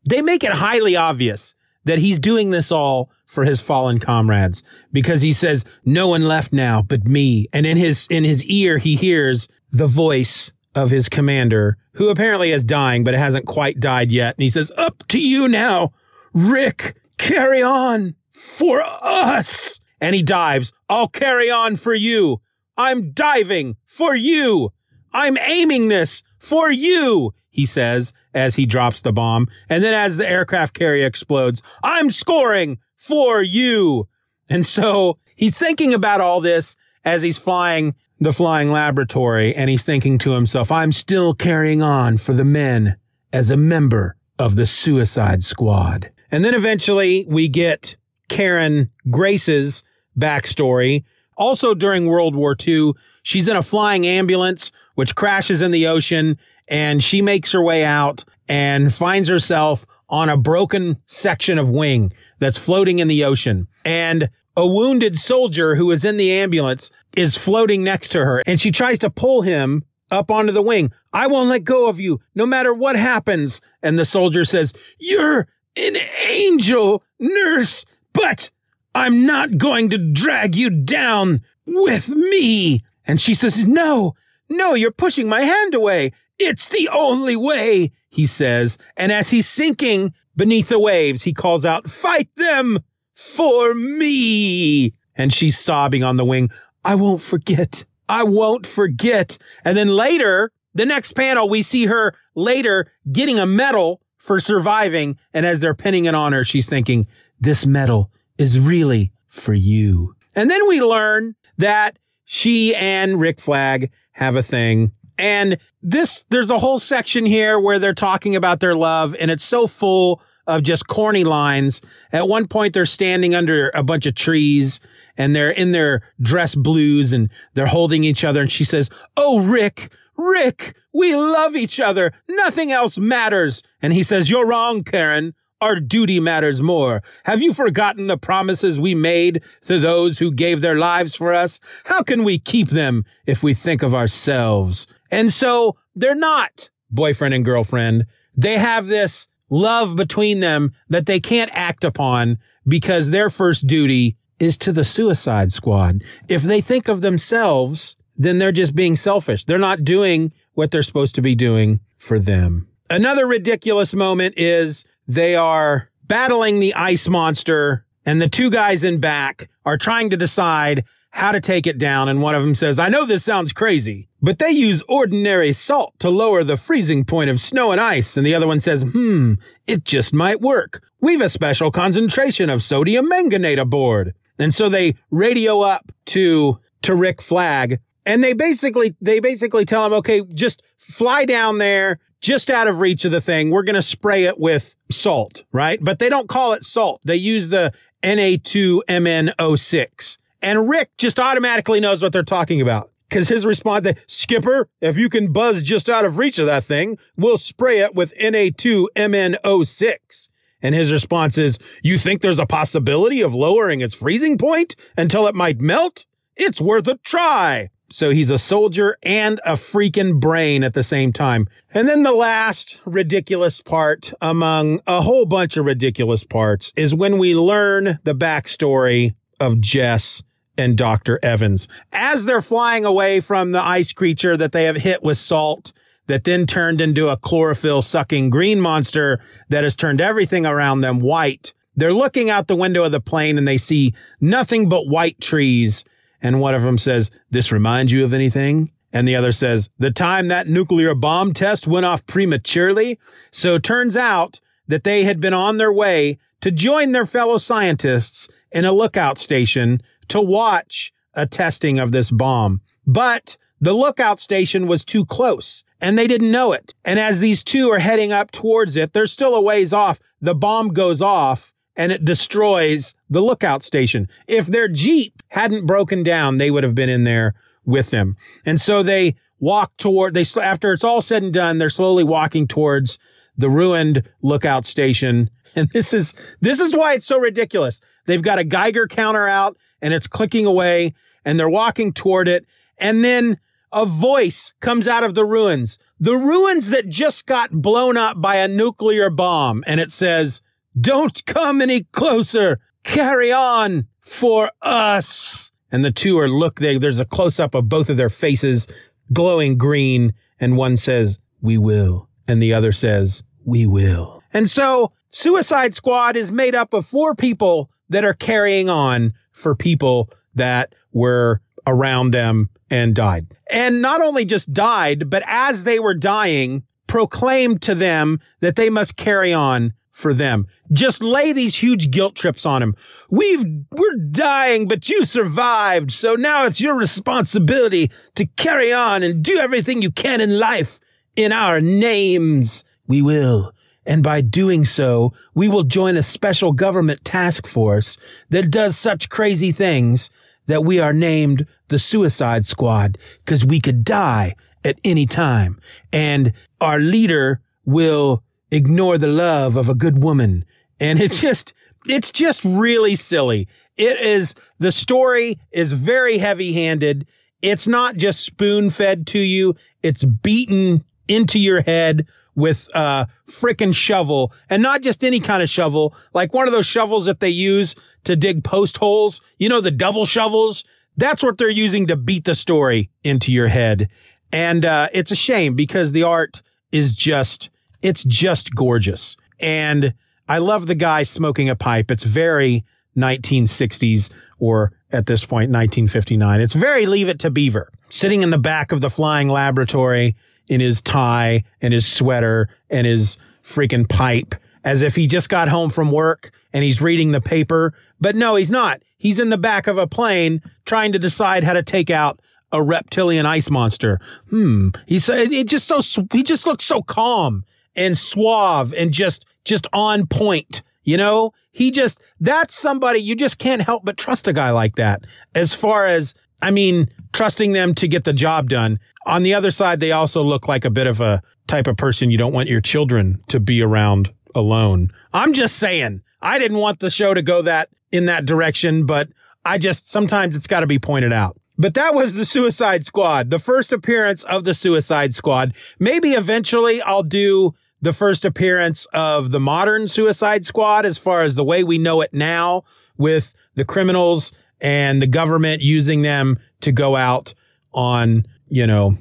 they 0.10 0.22
make 0.22 0.44
it 0.44 0.52
highly 0.52 0.98
obvious 0.98 1.56
that 1.86 1.98
he's 1.98 2.20
doing 2.20 2.50
this 2.50 2.74
all 2.74 3.10
for 3.32 3.46
his 3.46 3.62
fallen 3.62 3.98
comrades 3.98 4.62
because 4.92 5.22
he 5.22 5.32
says, 5.32 5.64
no 5.86 6.10
one 6.10 6.28
left 6.28 6.52
now 6.52 6.82
but 6.82 7.06
me. 7.06 7.48
And 7.54 7.66
in 7.66 7.78
his, 7.78 8.06
in 8.10 8.26
his 8.26 8.44
ear, 8.44 8.78
he 8.78 8.98
hears 8.98 9.48
the 9.72 9.88
voice 9.88 10.52
of 10.76 10.90
his 10.90 11.08
commander, 11.08 11.78
who 11.94 12.10
apparently 12.10 12.52
is 12.52 12.66
dying, 12.66 13.06
but 13.06 13.14
hasn't 13.14 13.46
quite 13.46 13.80
died 13.80 14.12
yet. 14.12 14.36
And 14.36 14.44
he 14.44 14.50
says, 14.50 14.70
Up 14.78 15.08
to 15.08 15.20
you 15.20 15.48
now, 15.48 15.94
Rick, 16.34 16.98
carry 17.18 17.64
on 17.64 18.16
for 18.34 18.84
us. 18.84 19.80
And 20.02 20.14
he 20.14 20.24
dives. 20.24 20.74
I'll 20.90 21.08
carry 21.08 21.50
on 21.50 21.78
for 21.78 21.94
you. 21.94 22.42
I'm 22.76 23.12
diving 23.14 23.78
for 23.86 24.14
you. 24.14 24.74
I'm 25.14 25.38
aiming 25.38 25.88
this 25.88 26.22
for 26.38 26.70
you, 26.70 27.34
he 27.50 27.66
says 27.66 28.12
as 28.34 28.56
he 28.56 28.66
drops 28.66 29.02
the 29.02 29.14
bomb. 29.14 29.48
And 29.70 29.82
then 29.82 29.94
as 29.94 30.18
the 30.18 30.30
aircraft 30.30 30.74
carrier 30.74 31.06
explodes, 31.06 31.62
I'm 31.82 32.10
scoring 32.10 32.80
for 33.02 33.42
you. 33.42 34.08
And 34.48 34.64
so 34.64 35.18
he's 35.36 35.58
thinking 35.58 35.92
about 35.92 36.22
all 36.22 36.40
this 36.40 36.76
as 37.04 37.24
he's 37.24 37.40
flying 37.40 37.96
the 38.20 38.32
flying 38.32 38.70
laboratory 38.70 39.56
and 39.56 39.72
he's 39.72 39.84
thinking 39.84 40.20
to 40.20 40.34
himself, 40.34 40.72
I'm 40.72 40.92
still 40.92 41.34
carrying 41.34 41.82
on 41.82 42.18
for 42.18 42.34
the 42.34 42.46
men 42.46 42.98
as 43.34 43.50
a 43.50 43.58
member 43.58 44.16
of 44.38 44.56
the 44.56 44.68
suicide 44.68 45.44
squad. 45.44 46.12
And 46.30 46.46
then 46.46 46.54
eventually 46.54 47.26
we 47.28 47.48
get 47.48 47.96
Karen 48.30 48.92
Grace's 49.10 49.82
backstory. 50.18 51.04
Also 51.36 51.74
during 51.74 52.06
World 52.06 52.36
War 52.36 52.56
II, 52.56 52.94
she's 53.24 53.48
in 53.48 53.58
a 53.58 53.64
flying 53.64 54.06
ambulance, 54.06 54.72
which 54.94 55.16
crashes 55.16 55.64
in 55.64 55.72
the 55.72 55.88
ocean 55.88 56.38
and 56.68 57.04
she 57.04 57.24
makes 57.24 57.52
her 57.52 57.64
way 57.64 57.84
out 57.84 58.24
and 58.48 58.94
finds 58.94 59.28
herself 59.28 59.88
on 60.12 60.30
a 60.30 60.38
broken 60.38 60.98
section 61.08 61.58
of 61.58 61.70
wing 61.70 62.12
that's 62.40 62.60
floating 62.60 63.00
in 63.00 63.08
the 63.08 63.24
ocean. 63.24 63.68
And 63.84 64.30
a 64.56 64.68
wounded 64.68 65.18
soldier 65.18 65.76
who 65.76 65.90
is 65.92 66.04
in 66.04 66.18
the 66.18 66.32
ambulance 66.32 66.92
is 67.16 67.38
floating 67.38 67.84
next 67.84 68.10
to 68.10 68.26
her 68.26 68.44
and 68.46 68.60
she 68.60 68.70
tries 68.70 69.00
to 69.00 69.10
pull 69.10 69.42
him 69.42 69.84
up 70.12 70.30
onto 70.30 70.52
the 70.52 70.62
wing. 70.62 70.92
I 71.14 71.28
won't 71.28 71.50
let 71.50 71.64
go 71.64 71.88
of 71.88 72.00
you 72.00 72.20
no 72.36 72.46
matter 72.46 72.74
what 72.74 72.96
happens. 72.98 73.62
And 73.82 73.98
the 73.98 74.06
soldier 74.06 74.44
says, 74.44 74.74
You're 75.00 75.48
an 75.78 75.96
angel, 76.30 77.02
nurse, 77.18 77.86
but 78.14 78.52
I'm 78.94 79.26
not 79.26 79.58
going 79.58 79.90
to 79.90 79.98
drag 79.98 80.56
you 80.56 80.70
down 80.70 81.42
with 81.66 82.10
me. 82.10 82.84
And 83.06 83.22
she 83.22 83.34
says, 83.34 83.66
No, 83.66 84.16
no, 84.50 84.74
you're 84.74 84.92
pushing 84.92 85.30
my 85.30 85.44
hand 85.44 85.74
away. 85.74 86.12
It's 86.38 86.68
the 86.68 86.90
only 86.90 87.36
way, 87.36 87.92
he 88.12 88.28
says. 88.28 88.78
And 88.96 89.12
as 89.12 89.32
he's 89.32 89.48
sinking 89.48 90.14
beneath 90.36 90.70
the 90.70 90.80
waves, 90.80 91.24
he 91.24 91.34
calls 91.34 91.66
out, 91.66 91.90
Fight 91.90 92.30
them! 92.36 92.78
for 93.22 93.74
me. 93.74 94.94
And 95.16 95.32
she's 95.32 95.60
sobbing 95.60 96.04
on 96.04 96.18
the 96.18 96.26
wing. 96.26 96.50
I 96.84 96.96
won't 96.96 97.22
forget. 97.22 97.86
I 98.10 98.24
won't 98.24 98.66
forget. 98.66 99.38
And 99.64 99.78
then 99.78 99.90
later, 99.90 100.52
the 100.74 100.86
next 100.86 101.14
panel, 101.14 101.48
we 101.48 101.62
see 101.62 101.86
her 101.86 102.16
later 102.36 102.92
getting 103.12 103.38
a 103.38 103.46
medal 103.46 104.02
for 104.18 104.40
surviving. 104.40 105.18
And 105.34 105.46
as 105.46 105.60
they're 105.60 105.76
pinning 105.76 106.06
it 106.06 106.16
on 106.16 106.34
her, 106.34 106.44
she's 106.44 106.68
thinking, 106.68 107.08
this 107.40 107.66
medal 107.66 108.12
is 108.38 108.60
really 108.60 109.12
for 109.28 109.54
you. 109.54 110.16
And 110.36 110.50
then 110.50 110.68
we 110.68 110.82
learn 110.82 111.36
that 111.58 112.00
she 112.26 112.74
and 112.76 113.20
Rick 113.20 113.40
Flag 113.40 113.92
have 114.14 114.36
a 114.36 114.44
thing. 114.44 114.94
And 115.22 115.60
this, 115.84 116.26
there's 116.30 116.50
a 116.50 116.58
whole 116.58 116.80
section 116.80 117.28
here 117.28 117.60
where 117.60 117.78
they're 117.78 117.94
talking 117.94 118.36
about 118.36 118.60
their 118.60 118.74
love 118.74 119.16
and 119.20 119.30
it's 119.30 119.44
so 119.44 119.68
full 119.68 120.20
of 120.48 120.64
just 120.64 120.88
corny 120.88 121.24
lines. 121.24 121.80
At 122.12 122.28
one 122.28 122.48
point, 122.48 122.74
they're 122.74 122.86
standing 122.86 123.36
under 123.36 123.70
a 123.76 123.84
bunch 123.84 124.08
of 124.08 124.16
trees 124.16 124.80
and 125.16 125.36
they're 125.36 125.52
in 125.52 125.74
their 125.74 126.02
dress 126.20 126.56
blues 126.56 127.14
and 127.14 127.32
they're 127.54 127.68
holding 127.68 128.04
each 128.04 128.24
other. 128.24 128.42
And 128.42 128.52
she 128.52 128.64
says, 128.64 128.90
Oh, 129.16 129.42
Rick, 129.42 129.92
Rick, 130.18 130.76
we 130.92 131.16
love 131.16 131.56
each 131.56 131.80
other. 131.80 132.12
Nothing 132.28 132.72
else 132.72 132.98
matters. 132.98 133.62
And 133.80 133.94
he 133.94 134.02
says, 134.02 134.30
You're 134.30 134.48
wrong, 134.48 134.84
Karen. 134.84 135.36
Our 135.62 135.80
duty 135.80 136.20
matters 136.20 136.60
more. 136.60 137.04
Have 137.26 137.44
you 137.44 137.54
forgotten 137.54 138.08
the 138.08 138.18
promises 138.18 138.80
we 138.80 138.96
made 138.96 139.44
to 139.66 139.78
those 139.78 140.18
who 140.18 140.32
gave 140.32 140.62
their 140.62 140.74
lives 140.74 141.16
for 141.16 141.36
us? 141.36 141.60
How 141.86 142.02
can 142.02 142.24
we 142.24 142.40
keep 142.40 142.70
them 142.70 143.06
if 143.28 143.44
we 143.44 143.54
think 143.54 143.84
of 143.84 143.94
ourselves? 143.94 144.88
And 145.12 145.32
so 145.32 145.78
they're 145.96 146.16
not 146.16 146.70
boyfriend 146.90 147.34
and 147.34 147.46
girlfriend. 147.46 148.06
They 148.36 148.58
have 148.58 148.88
this 148.88 149.28
love 149.50 149.96
between 149.96 150.40
them 150.40 150.72
that 150.90 151.06
they 151.06 151.20
can't 151.20 151.52
act 151.54 151.84
upon 151.84 152.38
because 152.68 153.10
their 153.10 153.30
first 153.30 153.68
duty 153.68 154.18
is 154.40 154.58
to 154.58 154.72
the 154.72 154.86
suicide 154.86 155.52
squad. 155.52 156.04
If 156.28 156.42
they 156.42 156.62
think 156.62 156.88
of 156.88 157.02
themselves, 157.02 157.96
then 158.16 158.40
they're 158.40 158.52
just 158.52 158.76
being 158.76 158.96
selfish. 158.96 159.46
They're 159.46 159.58
not 159.58 159.84
doing 159.84 160.32
what 160.54 160.72
they're 160.72 160.84
supposed 160.84 161.16
to 161.16 161.22
be 161.22 161.36
doing 161.36 161.80
for 161.98 162.18
them. 162.18 162.68
Another 162.90 163.28
ridiculous 163.28 163.94
moment 163.94 164.36
is 164.38 164.84
they 165.08 165.36
are 165.36 165.90
battling 166.04 166.60
the 166.60 166.74
ice 166.74 167.08
monster 167.08 167.86
and 168.06 168.22
the 168.22 168.30
two 168.30 168.50
guys 168.50 168.84
in 168.84 169.00
back 169.00 169.50
are 169.66 169.78
trying 169.78 170.10
to 170.10 170.18
decide 170.18 170.84
how 171.12 171.32
to 171.32 171.40
take 171.40 171.68
it 171.68 171.78
down. 171.78 172.10
And 172.10 172.22
one 172.22 172.36
of 172.36 172.42
them 172.42 172.56
says, 172.56 172.80
I 172.80 172.90
know 172.90 173.06
this 173.06 173.24
sounds 173.24 173.54
crazy, 173.54 174.10
but 174.22 174.40
they 174.40 174.50
use 174.50 174.82
ordinary 174.88 175.54
salt 175.54 175.94
to 176.00 176.10
lower 176.10 176.44
the 176.44 176.58
freezing 176.58 177.06
point 177.06 177.30
of 177.30 177.40
snow 177.40 177.72
and 177.72 177.80
ice. 177.80 178.18
And 178.18 178.26
the 178.26 178.34
other 178.34 178.48
one 178.48 178.60
says, 178.60 178.84
hmm, 178.84 179.36
it 179.68 179.84
just 179.84 180.14
might 180.14 180.42
work. 180.42 180.84
We've 181.00 181.22
a 181.22 181.30
special 181.30 181.70
concentration 181.70 182.50
of 182.50 182.64
sodium 182.64 183.10
manganate 183.10 183.60
aboard. 183.60 184.16
And 184.40 184.54
so 184.54 184.70
they 184.70 184.96
radio 185.12 185.60
up 185.60 185.92
to, 186.08 186.60
to 186.84 186.96
Rick 186.96 187.22
Flag 187.22 187.80
and 188.06 188.24
they 188.24 188.34
basically, 188.34 188.96
they 189.02 189.20
basically 189.20 189.66
tell 189.66 189.86
him, 189.86 189.92
okay, 189.94 190.22
just 190.34 190.64
fly 190.78 191.26
down 191.26 191.60
there, 191.60 192.00
just 192.22 192.50
out 192.50 192.68
of 192.68 192.80
reach 192.80 193.06
of 193.06 193.12
the 193.12 193.22
thing. 193.22 193.52
We're 193.52 193.62
going 193.64 193.76
to 193.76 193.82
spray 193.82 194.24
it 194.24 194.40
with 194.40 194.78
salt, 194.90 195.44
right? 195.52 195.78
But 195.82 196.00
they 196.00 196.08
don't 196.10 196.30
call 196.30 196.54
it 196.54 196.64
salt. 196.64 197.02
They 197.04 197.18
use 197.18 197.50
the 197.50 197.74
Na2MnO6. 198.04 200.18
And 200.42 200.70
Rick 200.70 200.92
just 200.98 201.20
automatically 201.20 201.80
knows 201.80 202.02
what 202.02 202.14
they're 202.14 202.24
talking 202.24 202.62
about. 202.62 202.90
Because 203.10 203.28
his 203.28 203.46
response, 203.46 203.90
Skipper, 204.08 204.70
if 204.80 204.98
you 204.98 205.10
can 205.10 205.34
buzz 205.34 205.64
just 205.64 205.90
out 205.90 206.06
of 206.06 206.18
reach 206.18 206.40
of 206.40 206.46
that 206.46 206.64
thing, 206.64 206.98
we'll 207.18 207.38
spray 207.38 207.80
it 207.80 207.94
with 207.94 208.18
Na2MnO6. 208.18 210.30
And 210.62 210.76
his 210.76 210.94
response 210.94 211.38
is, 211.38 211.60
You 211.84 211.98
think 211.98 212.22
there's 212.22 212.40
a 212.40 212.46
possibility 212.46 213.22
of 213.22 213.34
lowering 213.34 213.82
its 213.82 213.96
freezing 213.96 214.38
point 214.38 214.78
until 214.96 215.28
it 215.28 215.36
might 215.36 215.60
melt? 215.60 216.06
It's 216.38 216.62
worth 216.62 216.88
a 216.88 216.98
try. 217.04 217.70
So 217.90 218.12
he's 218.12 218.30
a 218.30 218.40
soldier 218.40 218.98
and 219.04 219.42
a 219.46 219.54
freaking 219.54 220.18
brain 220.18 220.64
at 220.64 220.74
the 220.74 220.84
same 220.84 221.12
time. 221.12 221.48
And 221.74 221.90
then 221.90 222.04
the 222.04 222.14
last 222.14 222.80
ridiculous 222.86 223.62
part 223.62 224.14
among 224.22 224.80
a 224.88 225.02
whole 225.02 225.26
bunch 225.26 225.58
of 225.58 225.66
ridiculous 225.66 226.24
parts 226.24 226.72
is 226.78 226.96
when 226.96 227.18
we 227.18 227.36
learn 227.36 228.00
the 228.06 228.16
backstory 228.16 229.16
of 229.42 229.60
Jess 229.60 230.24
and 230.62 230.78
Dr. 230.78 231.20
Evans. 231.24 231.68
As 231.92 232.26
they're 232.26 232.42
flying 232.42 232.86
away 232.86 233.20
from 233.20 233.52
the 233.52 233.62
ice 233.62 233.92
creature 233.92 234.38
that 234.38 234.52
they 234.52 234.66
have 234.66 234.78
hit 234.78 235.04
with 235.04 235.18
salt, 235.18 235.74
that 236.08 236.24
then 236.24 236.46
turned 236.46 236.80
into 236.80 237.10
a 237.10 237.18
chlorophyll 237.18 237.82
sucking 237.82 238.30
green 238.30 238.62
monster 238.62 239.20
that 239.50 239.64
has 239.64 239.76
turned 239.76 240.00
everything 240.00 240.46
around 240.46 240.82
them 240.82 241.00
white. 241.00 241.54
They're 241.76 241.94
looking 241.94 242.30
out 242.30 242.48
the 242.48 242.56
window 242.56 242.84
of 242.84 242.92
the 242.92 243.02
plane 243.02 243.38
and 243.38 243.48
they 243.48 243.58
see 243.58 243.94
nothing 244.20 244.70
but 244.70 244.88
white 244.88 245.20
trees. 245.20 245.84
And 246.22 246.40
one 246.40 246.54
of 246.54 246.64
them 246.64 246.78
says, 246.78 247.10
This 247.30 247.52
reminds 247.52 247.92
you 247.92 248.04
of 248.04 248.14
anything? 248.14 248.72
And 248.94 249.08
the 249.08 249.16
other 249.16 249.32
says, 249.32 249.70
The 249.80 249.92
time 249.92 250.28
that 250.28 250.48
nuclear 250.48 250.94
bomb 250.94 251.34
test 251.34 251.68
went 251.68 251.86
off 251.86 252.06
prematurely. 252.06 253.00
So 253.32 253.56
it 253.56 253.64
turns 253.64 253.96
out 253.98 254.40
that 254.68 254.84
they 254.84 255.06
had 255.06 255.20
been 255.20 255.34
on 255.34 255.58
their 255.58 255.72
way 255.72 256.18
to 256.42 256.52
join 256.52 256.92
their 256.92 257.06
fellow 257.06 257.38
scientists 257.38 258.28
in 258.52 258.66
a 258.66 258.74
lookout 258.74 259.18
station 259.18 259.82
to 260.12 260.22
watch 260.22 260.94
a 261.14 261.26
testing 261.26 261.80
of 261.80 261.92
this 261.92 262.12
bomb. 262.12 262.62
But 262.86 263.38
the 263.60 263.74
lookout 263.74 264.20
station 264.20 264.68
was 264.68 264.84
too 264.84 265.06
close 265.06 265.64
and 265.80 265.98
they 265.98 266.08
didn't 266.08 266.32
know 266.32 266.52
it. 266.52 266.76
And 266.84 267.00
as 267.00 267.20
these 267.20 267.44
two 267.44 267.70
are 267.72 267.80
heading 267.80 268.12
up 268.12 268.32
towards 268.32 268.76
it, 268.76 268.94
they're 268.94 269.08
still 269.08 269.36
a 269.36 269.42
ways 269.42 269.72
off. 269.72 270.00
The 270.20 270.36
bomb 270.36 270.70
goes 270.74 271.02
off 271.02 271.54
and 271.78 271.92
it 271.92 272.04
destroys 272.04 272.94
the 273.10 273.22
lookout 273.22 273.64
station. 273.64 274.08
If 274.28 274.48
their 274.48 274.68
Jeep 274.68 275.24
hadn't 275.30 275.66
broken 275.66 276.04
down, 276.04 276.38
they 276.38 276.52
would 276.52 276.64
have 276.64 276.76
been 276.76 276.90
in 276.90 277.06
there 277.06 277.34
with 277.66 277.90
them. 277.92 278.18
And 278.46 278.60
so 278.60 278.84
they 278.84 279.16
walk 279.40 279.76
toward, 279.78 280.14
they, 280.14 280.26
after 280.42 280.74
it's 280.74 280.84
all 280.84 281.02
said 281.02 281.24
and 281.24 281.34
done, 281.34 281.58
they're 281.58 281.70
slowly 281.70 282.04
walking 282.04 282.48
towards 282.48 282.98
the 283.38 283.50
ruined 283.50 284.10
lookout 284.22 284.66
station. 284.66 285.30
And 285.54 285.68
this 285.72 285.94
is, 285.94 286.14
this 286.40 286.62
is 286.62 286.74
why 286.74 286.94
it's 286.94 287.06
so 287.06 287.20
ridiculous. 287.20 287.82
They've 288.06 288.22
got 288.22 288.40
a 288.40 288.46
Geiger 288.46 288.88
counter 288.88 289.28
out 289.28 289.58
and 289.82 289.94
it's 289.94 290.08
clicking 290.08 290.46
away 290.46 290.94
and 291.26 291.38
they're 291.38 291.50
walking 291.50 291.92
toward 291.92 292.30
it. 292.30 292.46
And 292.78 293.04
then 293.04 293.38
a 293.74 293.86
voice 293.86 294.54
comes 294.62 294.88
out 294.88 295.04
of 295.04 295.14
the 295.14 295.26
ruins, 295.26 295.78
the 296.00 296.16
ruins 296.16 296.70
that 296.70 296.88
just 296.88 297.26
got 297.26 297.52
blown 297.52 297.98
up 297.98 298.22
by 298.22 298.38
a 298.38 298.48
nuclear 298.48 299.10
bomb. 299.10 299.62
And 299.68 299.82
it 299.82 299.92
says, 299.92 300.42
don't 300.80 301.26
come 301.26 301.62
any 301.62 301.84
closer. 301.84 302.60
Carry 302.84 303.34
on 303.34 303.88
for 304.00 304.52
us. 304.62 305.52
And 305.72 305.84
the 305.84 305.92
two 305.92 306.18
are 306.18 306.30
look, 306.30 306.60
they, 306.60 306.78
there's 306.78 307.00
a 307.00 307.06
close 307.06 307.40
up 307.40 307.56
of 307.56 307.70
both 307.70 307.90
of 307.90 307.98
their 307.98 308.10
faces 308.10 308.68
glowing 309.12 309.58
green. 309.58 310.14
And 310.40 310.58
one 310.58 310.78
says, 310.78 311.20
we 311.42 311.58
will. 311.58 312.10
And 312.32 312.42
the 312.42 312.54
other 312.54 312.72
says, 312.72 313.24
we 313.44 313.68
will. 313.68 314.24
And 314.34 314.50
so 314.50 314.94
Suicide 315.12 315.76
Squad 315.76 316.16
is 316.16 316.32
made 316.32 316.56
up 316.56 316.74
of 316.74 316.86
four 316.86 317.14
people 317.14 317.70
that 317.90 318.06
are 318.06 318.14
carrying 318.14 318.70
on 318.70 319.12
for 319.34 319.54
people 319.54 320.10
that 320.34 320.74
were 320.94 321.42
around 321.68 322.12
them 322.12 322.50
and 322.70 322.96
died. 322.96 323.28
And 323.52 323.82
not 323.82 324.02
only 324.02 324.24
just 324.24 324.54
died, 324.54 325.10
but 325.10 325.24
as 325.28 325.66
they 325.66 325.78
were 325.78 325.94
dying, 325.94 326.64
proclaimed 326.88 327.62
to 327.64 327.76
them 327.76 328.22
that 328.40 328.56
they 328.56 328.70
must 328.70 328.96
carry 328.96 329.34
on 329.34 329.74
for 329.92 330.14
them. 330.14 330.48
Just 330.72 331.04
lay 331.04 331.34
these 331.34 331.58
huge 331.58 331.92
guilt 331.92 332.16
trips 332.16 332.46
on 332.46 332.64
him. 332.64 332.76
We've, 333.10 333.46
we're 333.72 333.98
dying, 334.10 334.70
but 334.70 334.88
you 334.88 335.04
survived. 335.04 335.92
So 335.92 336.16
now 336.16 336.46
it's 336.46 336.62
your 336.62 336.78
responsibility 336.78 337.92
to 338.16 338.26
carry 338.26 338.72
on 338.72 339.04
and 339.04 339.22
do 339.22 339.38
everything 339.38 339.82
you 339.82 339.92
can 339.92 340.22
in 340.22 340.40
life 340.40 340.80
in 341.16 341.32
our 341.32 341.60
names. 341.60 342.64
We 342.88 343.02
will. 343.02 343.54
And 343.86 344.04
by 344.04 344.22
doing 344.22 344.64
so, 344.66 345.14
we 345.34 345.48
will 345.48 345.64
join 345.64 345.98
a 345.98 346.04
special 346.04 346.52
government 346.52 347.04
task 347.04 347.48
force 347.48 347.98
that 348.30 348.52
does 348.52 348.78
such 348.78 349.10
crazy 349.10 349.52
things 349.52 350.10
that 350.48 350.64
we 350.64 350.80
are 350.80 350.94
named 350.94 351.48
the 351.70 351.80
Suicide 351.80 352.46
Squad 352.46 352.98
because 353.24 353.46
we 353.46 353.60
could 353.60 353.84
die 353.84 354.36
at 354.64 354.78
any 354.84 355.06
time. 355.06 355.60
And 355.92 356.34
our 356.60 356.80
leader 356.80 357.42
will 357.66 358.24
ignore 358.52 358.98
the 358.98 359.08
love 359.08 359.56
of 359.56 359.70
a 359.70 359.76
good 359.76 360.04
woman. 360.04 360.46
And 360.80 361.00
it's 361.00 361.22
just, 361.22 361.54
it's 361.88 362.12
just 362.12 362.44
really 362.44 362.96
silly. 362.96 363.48
It 363.78 364.00
is, 364.00 364.36
the 364.60 364.72
story 364.72 365.40
is 365.52 365.74
very 365.74 366.18
heavy 366.18 366.54
handed. 366.54 367.08
It's 367.42 367.68
not 367.68 367.96
just 367.96 368.26
spoon 368.26 368.70
fed 368.70 369.08
to 369.08 369.20
you. 369.20 369.56
It's 369.82 370.04
beaten 370.04 370.84
into 371.08 371.40
your 371.40 371.62
head 371.62 372.08
with 372.36 372.70
a 372.74 373.08
frickin' 373.28 373.76
shovel 373.76 374.32
and 374.50 374.64
not 374.64 374.82
just 374.82 375.04
any 375.04 375.20
kind 375.20 375.44
of 375.44 375.50
shovel, 375.50 375.96
like 376.14 376.34
one 376.34 376.48
of 376.48 376.54
those 376.54 376.66
shovels 376.66 377.06
that 377.06 377.20
they 377.20 377.30
use 377.30 377.76
to 378.04 378.16
dig 378.16 378.44
post 378.44 378.78
holes. 378.78 379.22
You 379.38 379.50
know, 379.50 379.62
the 379.62 379.72
double 379.72 380.06
shovels. 380.06 380.64
That's 380.98 381.24
what 381.24 381.38
they're 381.38 381.50
using 381.50 381.88
to 381.88 381.96
beat 381.96 382.26
the 382.26 382.36
story 382.36 382.90
into 383.04 383.32
your 383.32 383.48
head. 383.48 383.90
And, 384.34 384.66
uh, 384.66 384.90
it's 384.94 385.12
a 385.12 385.16
shame 385.16 385.56
because 385.56 385.92
the 385.92 386.04
art 386.04 386.42
is 386.72 386.96
just, 386.96 387.50
it's 387.82 388.04
just 388.04 388.56
gorgeous. 388.56 389.18
And 389.40 389.94
I 390.28 390.38
love 390.38 390.68
the 390.68 390.76
guy 390.76 391.04
smoking 391.04 391.50
a 391.50 391.56
pipe. 391.56 391.92
It's 391.92 392.04
very 392.04 392.64
1960s 392.96 394.12
or 394.40 394.72
at 394.92 395.06
this 395.06 395.26
point, 395.26 395.50
1959. 395.50 396.42
It's 396.42 396.54
very 396.54 396.86
leave 396.86 397.10
it 397.10 397.20
to 397.20 397.30
Beaver 397.30 397.72
sitting 397.90 398.22
in 398.22 398.30
the 398.30 398.38
back 398.38 398.72
of 398.72 398.82
the 398.82 398.90
flying 398.90 399.28
laboratory 399.28 400.16
in 400.52 400.60
his 400.60 400.82
tie 400.82 401.46
and 401.62 401.74
his 401.74 401.88
sweater 401.88 402.50
and 402.70 402.86
his 402.86 403.18
freaking 403.42 403.88
pipe 403.88 404.36
as 404.66 404.82
if 404.82 404.96
he 404.96 405.08
just 405.08 405.30
got 405.30 405.48
home 405.48 405.70
from 405.70 405.94
work 405.94 406.30
and 406.52 406.62
he's 406.62 406.82
reading 406.82 407.12
the 407.12 407.22
paper. 407.22 407.74
But 408.02 408.18
no, 408.18 408.36
he's 408.36 408.52
not. 408.52 408.82
He's 408.98 409.18
in 409.18 409.30
the 409.30 409.38
back 409.38 409.66
of 409.66 409.78
a 409.78 409.88
plane 409.88 410.42
trying 410.66 410.92
to 410.92 411.00
decide 411.00 411.46
how 411.46 411.54
to 411.54 411.64
take 411.64 411.90
out 411.90 412.20
a 412.52 412.62
reptilian 412.62 413.26
ice 413.26 413.50
monster. 413.50 413.98
Hmm. 414.30 414.72
He's 414.88 415.08
it 415.08 415.48
just 415.48 415.70
so 415.70 415.80
he 416.12 416.22
just 416.22 416.46
looks 416.46 416.66
so 416.66 416.82
calm 416.82 417.46
and 417.74 417.98
suave 417.98 418.74
and 418.74 418.92
just 418.92 419.26
just 419.46 419.68
on 419.72 420.06
point. 420.06 420.64
You 420.84 420.98
know, 420.98 421.32
he 421.52 421.72
just 421.72 422.04
that's 422.20 422.54
somebody 422.54 423.00
you 423.00 423.16
just 423.16 423.40
can't 423.40 423.62
help 423.62 423.86
but 423.86 423.96
trust 423.96 424.28
a 424.28 424.34
guy 424.34 424.52
like 424.52 424.76
that. 424.76 425.06
As 425.34 425.56
far 425.56 425.86
as 425.86 426.14
I 426.42 426.52
mean, 426.52 426.88
trusting 427.14 427.52
them 427.52 427.76
to 427.76 427.88
get 427.88 428.04
the 428.04 428.14
job 428.14 428.50
done. 428.50 428.80
On 429.06 429.24
the 429.24 429.34
other 429.34 429.52
side, 429.52 429.80
they 429.80 429.92
also 429.92 430.22
look 430.22 430.48
like 430.48 430.66
a 430.66 430.70
bit 430.70 430.88
of 430.88 431.02
a 431.02 431.22
type 431.48 431.68
of 431.68 431.78
person 431.78 432.12
you 432.12 432.18
don't 432.18 432.34
want 432.34 432.50
your 432.50 432.62
children 432.62 433.22
to 433.28 433.40
be 433.40 433.62
around 433.62 434.14
alone. 434.34 434.90
I'm 435.14 435.34
just 435.34 435.58
saying, 435.58 436.02
I 436.22 436.40
didn't 436.40 436.58
want 436.58 436.80
the 436.80 436.90
show 436.90 437.14
to 437.14 437.22
go 437.22 437.42
that 437.42 437.70
in 437.92 438.06
that 438.06 438.26
direction, 438.26 438.86
but 438.86 439.10
I 439.46 439.58
just 439.58 439.92
sometimes 439.92 440.36
it's 440.36 440.48
got 440.48 440.62
to 440.62 440.68
be 440.68 440.80
pointed 440.80 441.14
out. 441.14 441.38
But 441.58 441.74
that 441.76 441.94
was 441.94 442.16
the 442.16 442.26
Suicide 442.26 442.86
Squad, 442.86 443.30
the 443.30 443.40
first 443.40 443.72
appearance 443.72 444.24
of 444.24 444.46
the 444.46 444.54
Suicide 444.54 445.14
Squad. 445.14 445.54
Maybe 445.80 446.14
eventually 446.14 446.82
I'll 446.82 447.04
do 447.04 447.54
the 447.82 447.94
first 447.94 448.26
appearance 448.26 448.86
of 448.94 449.32
the 449.32 449.40
modern 449.40 449.88
Suicide 449.88 450.46
Squad 450.46 450.86
as 450.86 450.98
far 450.98 451.22
as 451.22 451.36
the 451.36 451.44
way 451.44 451.64
we 451.64 451.78
know 451.78 452.02
it 452.02 452.14
now 452.14 452.64
with 452.98 453.34
the 453.56 453.66
criminals 453.66 454.32
and 454.62 455.02
the 455.02 455.08
government 455.08 455.62
using 455.62 456.02
them 456.04 456.40
to 456.62 456.72
go 456.72 456.96
out 456.96 457.34
on, 457.74 458.26
you 458.48 458.68
know, 458.68 458.96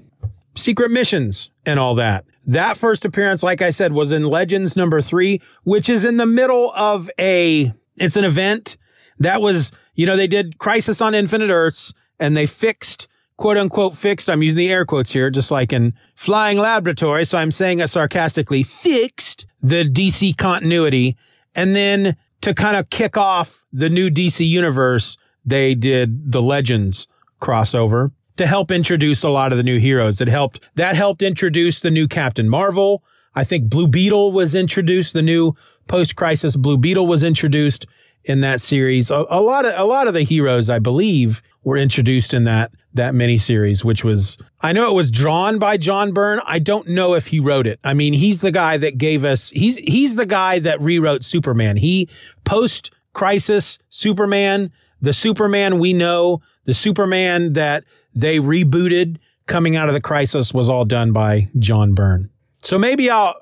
secret 0.57 0.91
missions 0.91 1.51
and 1.67 1.79
all 1.79 1.95
that. 1.97 2.25
That 2.47 2.77
first 2.77 3.05
appearance, 3.05 3.43
like 3.43 3.63
I 3.63 3.71
said, 3.71 3.93
was 3.93 4.13
in 4.13 4.25
Legends 4.25 4.77
number 4.77 5.01
three, 5.01 5.41
which 5.65 5.89
is 5.89 6.05
in 6.05 6.17
the 6.17 6.27
middle 6.27 6.73
of 6.73 7.11
a, 7.19 7.73
it's 7.97 8.17
an 8.17 8.25
event 8.25 8.77
that 9.19 9.41
was, 9.43 9.71
you 9.95 10.07
know, 10.07 10.17
they 10.17 10.27
did 10.27 10.59
Crisis 10.59 11.01
on 11.01 11.15
Infinite 11.15 11.51
Earths 11.51 11.93
and 12.19 12.37
they 12.37 12.47
fixed, 12.47 13.07
quote 13.37 13.59
unquote, 13.59 13.97
fixed. 13.97 14.31
I'm 14.31 14.43
using 14.43 14.59
the 14.59 14.71
air 14.71 14.85
quotes 14.85 15.13
here, 15.13 15.31
just 15.31 15.51
like 15.51 15.73
in 15.73 15.95
Flying 16.15 16.59
Laboratory. 16.59 17.25
So 17.25 17.39
I'm 17.39 17.51
saying 17.51 17.81
it 17.81 17.89
sarcastically, 17.89 18.63
fixed 18.63 19.47
the 19.63 19.85
DC 19.85 20.37
continuity. 20.37 21.17
And 21.55 21.77
then 21.77 22.17
to 22.41 22.55
kind 22.55 22.77
of 22.77 22.91
kick 22.91 23.17
off 23.17 23.65
the 23.73 23.91
new 23.91 24.11
DC 24.11 24.47
universe, 24.49 25.17
they 25.51 25.75
did 25.75 26.33
the 26.33 26.43
Legends 26.43 27.07
crossover 27.41 28.13
to 28.37 28.47
help 28.47 28.71
introduce 28.71 29.23
a 29.23 29.29
lot 29.29 29.53
of 29.53 29.59
the 29.59 29.65
new 29.65 29.79
heroes. 29.79 30.19
That 30.19 30.29
helped 30.29 30.69
that 30.77 30.97
helped 30.97 31.23
introduce 31.23 31.81
the 31.81 31.91
new 31.91 32.09
Captain 32.09 32.49
Marvel. 32.49 33.03
I 33.35 33.45
think 33.45 33.69
Blue 33.69 33.87
Beetle 33.87 34.33
was 34.33 34.55
introduced. 34.55 35.13
The 35.13 35.23
new 35.23 35.53
post-crisis 35.87 36.57
Blue 36.57 36.79
Beetle 36.79 37.07
was 37.07 37.23
introduced 37.23 37.87
in 38.25 38.41
that 38.41 38.61
series. 38.61 39.11
A, 39.11 39.25
a, 39.31 39.41
lot 39.41 39.65
of 39.65 39.75
a 39.79 39.85
lot 39.85 40.09
of 40.09 40.15
the 40.15 40.23
heroes, 40.23 40.69
I 40.69 40.79
believe, 40.79 41.43
were 41.63 41.77
introduced 41.77 42.35
in 42.35 42.45
that 42.45 42.73
that 42.95 43.15
miniseries, 43.15 43.85
which 43.85 44.05
was 44.05 44.37
I 44.61 44.73
know 44.73 44.91
it 44.91 44.95
was 44.95 45.11
drawn 45.11 45.59
by 45.59 45.77
John 45.77 46.13
Byrne. 46.13 46.41
I 46.47 46.59
don't 46.59 46.89
know 46.89 47.15
if 47.15 47.29
he 47.29 47.41
wrote 47.41 47.67
it. 47.67 47.79
I 47.85 47.95
mean, 47.95 48.13
he's 48.13 48.41
the 48.41 48.53
guy 48.53 48.77
that 48.79 48.99
gave 48.99 49.25
us 49.25 49.51
he's 49.51 49.77
he's 49.77 50.17
the 50.17 50.27
guy 50.27 50.59
that 50.61 50.81
rewrote 50.81 51.25
Superman. 51.25 51.77
He 51.77 52.09
post 52.45 52.93
crisis 53.13 53.79
Superman, 53.89 54.73
the 55.01 55.13
Superman 55.13 55.79
we 55.79 55.93
know, 55.93 56.41
the 56.65 56.75
Superman 56.75 57.55
that 57.55 57.85
they 58.15 58.39
rebooted 58.39 59.19
coming 59.47 59.77
out 59.77 59.89
of 59.89 59.95
the 59.95 60.01
crisis 60.01 60.55
was 60.55 60.69
all 60.69 60.85
done 60.85 61.13
by 61.13 61.49
John 61.59 61.95
Byrne. 61.95 62.31
So 62.63 62.79
maybe 62.79 63.11
I'll 63.11 63.35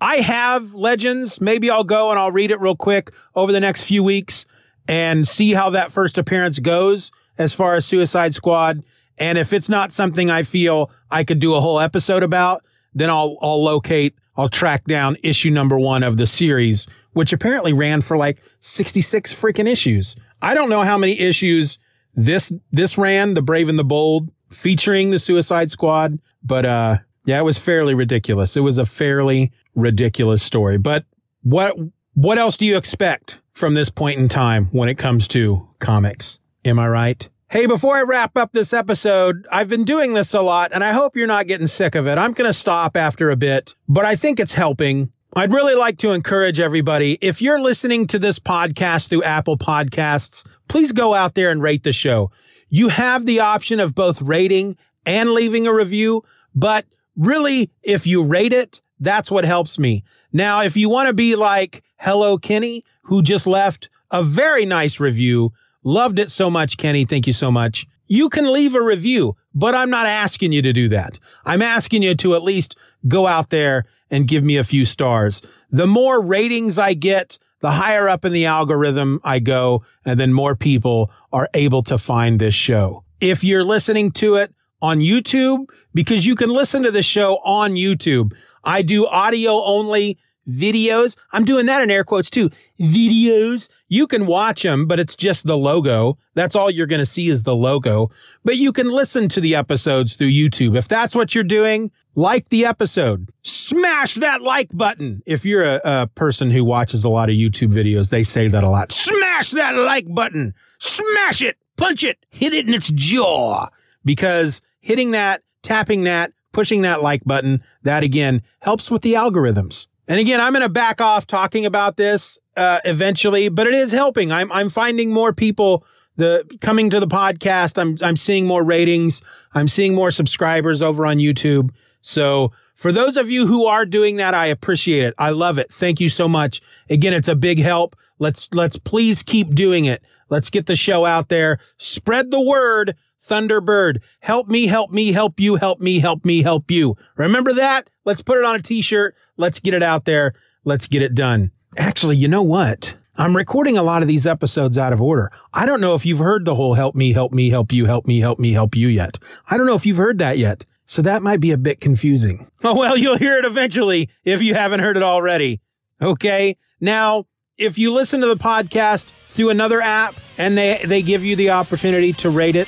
I 0.00 0.16
have 0.16 0.74
Legends. 0.74 1.40
Maybe 1.40 1.70
I'll 1.70 1.84
go 1.84 2.10
and 2.10 2.18
I'll 2.18 2.32
read 2.32 2.50
it 2.50 2.60
real 2.60 2.76
quick 2.76 3.10
over 3.34 3.50
the 3.50 3.60
next 3.60 3.84
few 3.84 4.02
weeks 4.02 4.44
and 4.86 5.26
see 5.26 5.52
how 5.52 5.70
that 5.70 5.90
first 5.90 6.18
appearance 6.18 6.58
goes 6.58 7.10
as 7.38 7.54
far 7.54 7.74
as 7.74 7.86
Suicide 7.86 8.34
Squad. 8.34 8.84
And 9.18 9.38
if 9.38 9.52
it's 9.52 9.68
not 9.68 9.92
something 9.92 10.28
I 10.28 10.42
feel 10.42 10.90
I 11.10 11.24
could 11.24 11.38
do 11.38 11.54
a 11.54 11.60
whole 11.60 11.80
episode 11.80 12.22
about, 12.22 12.64
then 12.94 13.08
I'll 13.08 13.38
I'll 13.40 13.62
locate, 13.62 14.14
I'll 14.36 14.48
track 14.48 14.84
down 14.84 15.16
issue 15.22 15.50
number 15.50 15.78
one 15.78 16.02
of 16.02 16.16
the 16.16 16.26
series, 16.26 16.86
which 17.12 17.32
apparently 17.32 17.72
ran 17.72 18.02
for 18.02 18.16
like 18.16 18.42
66 18.60 19.34
freaking 19.34 19.68
issues. 19.68 20.16
I 20.42 20.54
don't 20.54 20.68
know 20.68 20.82
how 20.82 20.98
many 20.98 21.18
issues 21.18 21.78
this 22.14 22.52
this 22.72 22.98
ran, 22.98 23.34
The 23.34 23.42
Brave 23.42 23.68
and 23.68 23.78
the 23.78 23.84
Bold, 23.84 24.30
featuring 24.50 25.10
the 25.10 25.18
Suicide 25.18 25.70
Squad, 25.70 26.18
but 26.42 26.64
uh 26.64 26.98
yeah, 27.26 27.40
it 27.40 27.44
was 27.44 27.58
fairly 27.58 27.94
ridiculous. 27.94 28.56
It 28.56 28.60
was 28.60 28.78
a 28.78 28.86
fairly 28.86 29.52
ridiculous 29.74 30.42
story. 30.42 30.78
But 30.78 31.04
what 31.42 31.76
what 32.14 32.38
else 32.38 32.56
do 32.56 32.64
you 32.64 32.76
expect 32.76 33.40
from 33.52 33.74
this 33.74 33.90
point 33.90 34.18
in 34.18 34.28
time 34.28 34.66
when 34.66 34.88
it 34.88 34.96
comes 34.96 35.28
to 35.28 35.68
comics? 35.80 36.38
Am 36.64 36.78
I 36.78 36.88
right? 36.88 37.28
Hey, 37.48 37.66
before 37.66 37.96
I 37.96 38.02
wrap 38.02 38.36
up 38.36 38.50
this 38.50 38.72
episode, 38.72 39.46
I've 39.52 39.68
been 39.68 39.84
doing 39.84 40.14
this 40.14 40.34
a 40.34 40.40
lot 40.40 40.72
and 40.74 40.82
I 40.82 40.90
hope 40.90 41.14
you're 41.14 41.28
not 41.28 41.46
getting 41.46 41.68
sick 41.68 41.94
of 41.94 42.08
it. 42.08 42.18
I'm 42.18 42.32
going 42.32 42.48
to 42.48 42.52
stop 42.52 42.96
after 42.96 43.30
a 43.30 43.36
bit, 43.36 43.76
but 43.88 44.04
I 44.04 44.16
think 44.16 44.40
it's 44.40 44.54
helping. 44.54 45.12
I'd 45.36 45.52
really 45.52 45.76
like 45.76 45.96
to 45.98 46.10
encourage 46.10 46.58
everybody. 46.58 47.18
If 47.20 47.40
you're 47.40 47.60
listening 47.60 48.08
to 48.08 48.18
this 48.18 48.40
podcast 48.40 49.10
through 49.10 49.22
Apple 49.22 49.56
Podcasts, 49.56 50.44
please 50.66 50.90
go 50.90 51.14
out 51.14 51.36
there 51.36 51.52
and 51.52 51.62
rate 51.62 51.84
the 51.84 51.92
show. 51.92 52.32
You 52.68 52.88
have 52.88 53.26
the 53.26 53.38
option 53.38 53.78
of 53.78 53.94
both 53.94 54.20
rating 54.22 54.76
and 55.06 55.30
leaving 55.30 55.68
a 55.68 55.72
review, 55.72 56.24
but 56.52 56.84
really, 57.14 57.70
if 57.84 58.08
you 58.08 58.24
rate 58.24 58.52
it, 58.52 58.80
that's 58.98 59.30
what 59.30 59.44
helps 59.44 59.78
me. 59.78 60.02
Now, 60.32 60.62
if 60.62 60.76
you 60.76 60.88
want 60.88 61.06
to 61.06 61.14
be 61.14 61.36
like 61.36 61.84
Hello 61.98 62.38
Kenny, 62.38 62.82
who 63.04 63.22
just 63.22 63.46
left 63.46 63.88
a 64.10 64.24
very 64.24 64.66
nice 64.66 64.98
review, 64.98 65.52
loved 65.86 66.18
it 66.18 66.30
so 66.30 66.50
much, 66.50 66.76
Kenny. 66.76 67.04
Thank 67.04 67.26
you 67.26 67.32
so 67.32 67.50
much. 67.50 67.86
You 68.08 68.28
can 68.28 68.52
leave 68.52 68.74
a 68.74 68.82
review, 68.82 69.36
but 69.54 69.74
I'm 69.74 69.88
not 69.88 70.06
asking 70.06 70.52
you 70.52 70.60
to 70.62 70.72
do 70.72 70.88
that. 70.88 71.18
I'm 71.44 71.62
asking 71.62 72.02
you 72.02 72.14
to 72.16 72.34
at 72.34 72.42
least 72.42 72.76
go 73.08 73.26
out 73.26 73.50
there 73.50 73.84
and 74.10 74.28
give 74.28 74.44
me 74.44 74.56
a 74.56 74.64
few 74.64 74.84
stars. 74.84 75.40
The 75.70 75.86
more 75.86 76.20
ratings 76.20 76.78
I 76.78 76.94
get, 76.94 77.38
the 77.60 77.70
higher 77.70 78.08
up 78.08 78.24
in 78.24 78.32
the 78.32 78.46
algorithm 78.46 79.20
I 79.24 79.38
go, 79.38 79.82
and 80.04 80.20
then 80.20 80.32
more 80.32 80.56
people 80.56 81.10
are 81.32 81.48
able 81.54 81.82
to 81.84 81.98
find 81.98 82.38
this 82.38 82.54
show. 82.54 83.04
If 83.20 83.42
you're 83.42 83.64
listening 83.64 84.10
to 84.12 84.34
it 84.34 84.52
on 84.82 84.98
YouTube 84.98 85.66
because 85.94 86.26
you 86.26 86.34
can 86.34 86.50
listen 86.50 86.82
to 86.82 86.90
the 86.90 87.02
show 87.02 87.38
on 87.44 87.72
YouTube. 87.72 88.32
I 88.62 88.82
do 88.82 89.06
audio 89.06 89.62
only 89.64 90.18
videos. 90.48 91.16
I'm 91.32 91.44
doing 91.44 91.66
that 91.66 91.82
in 91.82 91.90
air 91.90 92.04
quotes 92.04 92.30
too. 92.30 92.50
Videos. 92.78 93.68
You 93.88 94.06
can 94.06 94.26
watch 94.26 94.62
them, 94.62 94.86
but 94.86 94.98
it's 94.98 95.14
just 95.14 95.46
the 95.46 95.56
logo. 95.56 96.18
That's 96.34 96.56
all 96.56 96.70
you're 96.70 96.88
going 96.88 97.00
to 97.00 97.06
see 97.06 97.28
is 97.28 97.44
the 97.44 97.54
logo. 97.54 98.10
But 98.44 98.56
you 98.56 98.72
can 98.72 98.88
listen 98.90 99.28
to 99.30 99.40
the 99.40 99.54
episodes 99.54 100.16
through 100.16 100.30
YouTube. 100.30 100.76
If 100.76 100.88
that's 100.88 101.14
what 101.14 101.34
you're 101.34 101.44
doing, 101.44 101.92
like 102.16 102.48
the 102.48 102.64
episode. 102.64 103.30
Smash 103.42 104.14
that 104.16 104.42
like 104.42 104.70
button. 104.72 105.22
If 105.24 105.44
you're 105.44 105.64
a, 105.64 105.80
a 105.84 106.06
person 106.14 106.50
who 106.50 106.64
watches 106.64 107.04
a 107.04 107.08
lot 107.08 107.28
of 107.30 107.36
YouTube 107.36 107.72
videos, 107.72 108.10
they 108.10 108.24
say 108.24 108.48
that 108.48 108.64
a 108.64 108.68
lot. 108.68 108.90
Smash 108.90 109.50
that 109.52 109.76
like 109.76 110.12
button. 110.12 110.54
Smash 110.80 111.42
it. 111.42 111.56
Punch 111.76 112.02
it. 112.02 112.18
Hit 112.30 112.52
it 112.52 112.66
in 112.66 112.74
its 112.74 112.90
jaw 112.90 113.68
because 114.04 114.60
hitting 114.80 115.12
that, 115.12 115.42
tapping 115.62 116.04
that, 116.04 116.32
pushing 116.52 116.82
that 116.82 117.02
like 117.02 117.22
button, 117.24 117.62
that 117.82 118.02
again 118.02 118.42
helps 118.60 118.90
with 118.90 119.02
the 119.02 119.14
algorithms. 119.14 119.86
And 120.08 120.20
again, 120.20 120.40
I'm 120.40 120.52
going 120.52 120.62
to 120.62 120.68
back 120.68 121.00
off 121.00 121.26
talking 121.26 121.66
about 121.66 121.96
this 121.96 122.38
uh, 122.56 122.80
eventually, 122.84 123.48
but 123.48 123.66
it 123.66 123.74
is 123.74 123.92
helping. 123.92 124.32
I'm 124.32 124.50
I'm 124.52 124.68
finding 124.68 125.12
more 125.12 125.32
people 125.32 125.84
the 126.16 126.44
coming 126.60 126.90
to 126.90 127.00
the 127.00 127.08
podcast. 127.08 127.78
I'm 127.78 127.96
I'm 128.02 128.16
seeing 128.16 128.46
more 128.46 128.64
ratings. 128.64 129.22
I'm 129.54 129.68
seeing 129.68 129.94
more 129.94 130.10
subscribers 130.10 130.82
over 130.82 131.06
on 131.06 131.18
YouTube. 131.18 131.70
So 132.00 132.52
for 132.74 132.92
those 132.92 133.16
of 133.16 133.30
you 133.30 133.46
who 133.46 133.66
are 133.66 133.86
doing 133.86 134.16
that, 134.16 134.34
I 134.34 134.46
appreciate 134.46 135.02
it. 135.02 135.14
I 135.18 135.30
love 135.30 135.58
it. 135.58 135.70
Thank 135.70 136.00
you 136.00 136.08
so 136.08 136.28
much. 136.28 136.60
Again, 136.90 137.12
it's 137.12 137.28
a 137.28 137.36
big 137.36 137.58
help. 137.58 137.96
Let's 138.18 138.48
let's 138.52 138.78
please 138.78 139.22
keep 139.22 139.54
doing 139.54 139.84
it. 139.84 140.02
Let's 140.30 140.50
get 140.50 140.66
the 140.66 140.76
show 140.76 141.04
out 141.04 141.28
there. 141.28 141.58
Spread 141.78 142.30
the 142.30 142.40
word 142.40 142.94
Thunderbird. 143.22 143.98
Help 144.20 144.48
me, 144.48 144.66
help 144.66 144.90
me, 144.90 145.12
help 145.12 145.40
you, 145.40 145.56
help 145.56 145.80
me, 145.80 146.00
help 146.00 146.24
me, 146.24 146.42
help 146.42 146.70
you. 146.70 146.96
Remember 147.16 147.52
that? 147.52 147.90
Let's 148.04 148.22
put 148.22 148.38
it 148.38 148.44
on 148.44 148.56
a 148.56 148.62
t-shirt. 148.62 149.14
Let's 149.36 149.60
get 149.60 149.74
it 149.74 149.82
out 149.82 150.04
there. 150.04 150.34
Let's 150.64 150.86
get 150.86 151.02
it 151.02 151.14
done. 151.14 151.50
Actually, 151.76 152.16
you 152.16 152.28
know 152.28 152.42
what? 152.42 152.96
I'm 153.18 153.34
recording 153.34 153.78
a 153.78 153.82
lot 153.82 154.02
of 154.02 154.08
these 154.08 154.26
episodes 154.26 154.76
out 154.76 154.92
of 154.92 155.00
order. 155.00 155.30
I 155.52 155.64
don't 155.64 155.80
know 155.80 155.94
if 155.94 156.04
you've 156.04 156.18
heard 156.18 156.44
the 156.44 156.54
whole 156.54 156.74
help 156.74 156.94
me, 156.94 157.12
help 157.12 157.32
me, 157.32 157.48
help 157.48 157.72
you, 157.72 157.86
help 157.86 158.06
me, 158.06 158.20
help 158.20 158.38
me, 158.38 158.52
help 158.52 158.76
you 158.76 158.88
yet. 158.88 159.18
I 159.48 159.56
don't 159.56 159.66
know 159.66 159.74
if 159.74 159.86
you've 159.86 159.96
heard 159.96 160.18
that 160.18 160.38
yet. 160.38 160.66
So 160.84 161.02
that 161.02 161.22
might 161.22 161.40
be 161.40 161.50
a 161.50 161.58
bit 161.58 161.80
confusing. 161.80 162.48
Oh, 162.64 162.74
well, 162.74 162.96
you'll 162.96 163.16
hear 163.16 163.38
it 163.38 163.44
eventually 163.44 164.08
if 164.24 164.42
you 164.42 164.54
haven't 164.54 164.80
heard 164.80 164.96
it 164.96 165.02
already. 165.02 165.60
Okay. 166.02 166.56
Now, 166.80 167.26
if 167.56 167.78
you 167.78 167.92
listen 167.92 168.20
to 168.22 168.26
the 168.26 168.36
podcast 168.36 169.12
through 169.28 169.50
another 169.50 169.80
app 169.80 170.16
and 170.36 170.58
they, 170.58 170.82
they 170.84 171.00
give 171.00 171.24
you 171.24 171.36
the 171.36 171.50
opportunity 171.50 172.12
to 172.14 172.28
rate 172.30 172.56
it, 172.56 172.66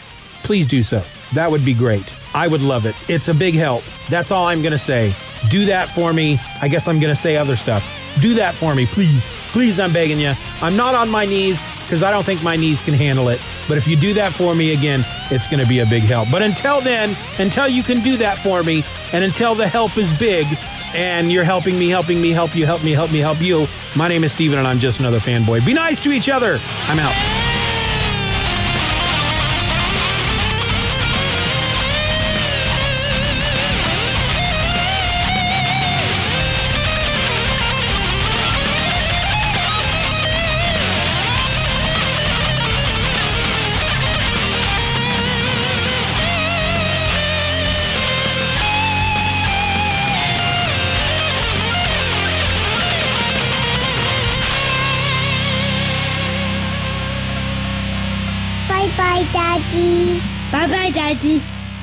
please 0.48 0.66
do 0.66 0.82
so. 0.82 1.04
That 1.34 1.50
would 1.50 1.62
be 1.62 1.74
great. 1.74 2.10
I 2.32 2.48
would 2.48 2.62
love 2.62 2.86
it. 2.86 2.96
It's 3.06 3.28
a 3.28 3.34
big 3.34 3.54
help. 3.54 3.84
That's 4.08 4.30
all 4.30 4.46
I'm 4.46 4.62
going 4.62 4.72
to 4.72 4.78
say. 4.78 5.14
Do 5.50 5.66
that 5.66 5.90
for 5.90 6.14
me. 6.14 6.40
I 6.62 6.68
guess 6.68 6.88
I'm 6.88 6.98
going 6.98 7.14
to 7.14 7.20
say 7.20 7.36
other 7.36 7.54
stuff. 7.54 7.84
Do 8.22 8.32
that 8.32 8.54
for 8.54 8.74
me, 8.74 8.86
please. 8.86 9.26
Please, 9.52 9.78
I'm 9.78 9.92
begging 9.92 10.18
you. 10.18 10.32
I'm 10.62 10.74
not 10.74 10.94
on 10.94 11.10
my 11.10 11.26
knees 11.26 11.62
because 11.82 12.02
I 12.02 12.10
don't 12.10 12.24
think 12.24 12.42
my 12.42 12.56
knees 12.56 12.80
can 12.80 12.94
handle 12.94 13.28
it. 13.28 13.42
But 13.68 13.76
if 13.76 13.86
you 13.86 13.94
do 13.94 14.14
that 14.14 14.32
for 14.32 14.54
me 14.54 14.72
again, 14.72 15.04
it's 15.30 15.46
going 15.46 15.60
to 15.60 15.68
be 15.68 15.80
a 15.80 15.86
big 15.86 16.04
help. 16.04 16.30
But 16.30 16.40
until 16.40 16.80
then, 16.80 17.14
until 17.38 17.68
you 17.68 17.82
can 17.82 18.00
do 18.00 18.16
that 18.16 18.38
for 18.38 18.62
me, 18.62 18.84
and 19.12 19.22
until 19.22 19.54
the 19.54 19.68
help 19.68 19.98
is 19.98 20.10
big, 20.14 20.46
and 20.94 21.30
you're 21.30 21.44
helping 21.44 21.78
me, 21.78 21.90
helping 21.90 22.22
me, 22.22 22.30
help 22.30 22.56
you, 22.56 22.64
help 22.64 22.82
me, 22.82 22.92
help 22.92 23.12
me, 23.12 23.18
help 23.18 23.42
you. 23.42 23.66
My 23.94 24.08
name 24.08 24.24
is 24.24 24.32
Steven, 24.32 24.58
and 24.58 24.66
I'm 24.66 24.78
just 24.78 24.98
another 24.98 25.18
fanboy. 25.18 25.66
Be 25.66 25.74
nice 25.74 26.02
to 26.04 26.10
each 26.10 26.30
other. 26.30 26.58
I'm 26.88 26.98
out. 26.98 27.37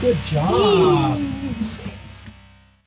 Good 0.05 0.23
job. 0.23 1.34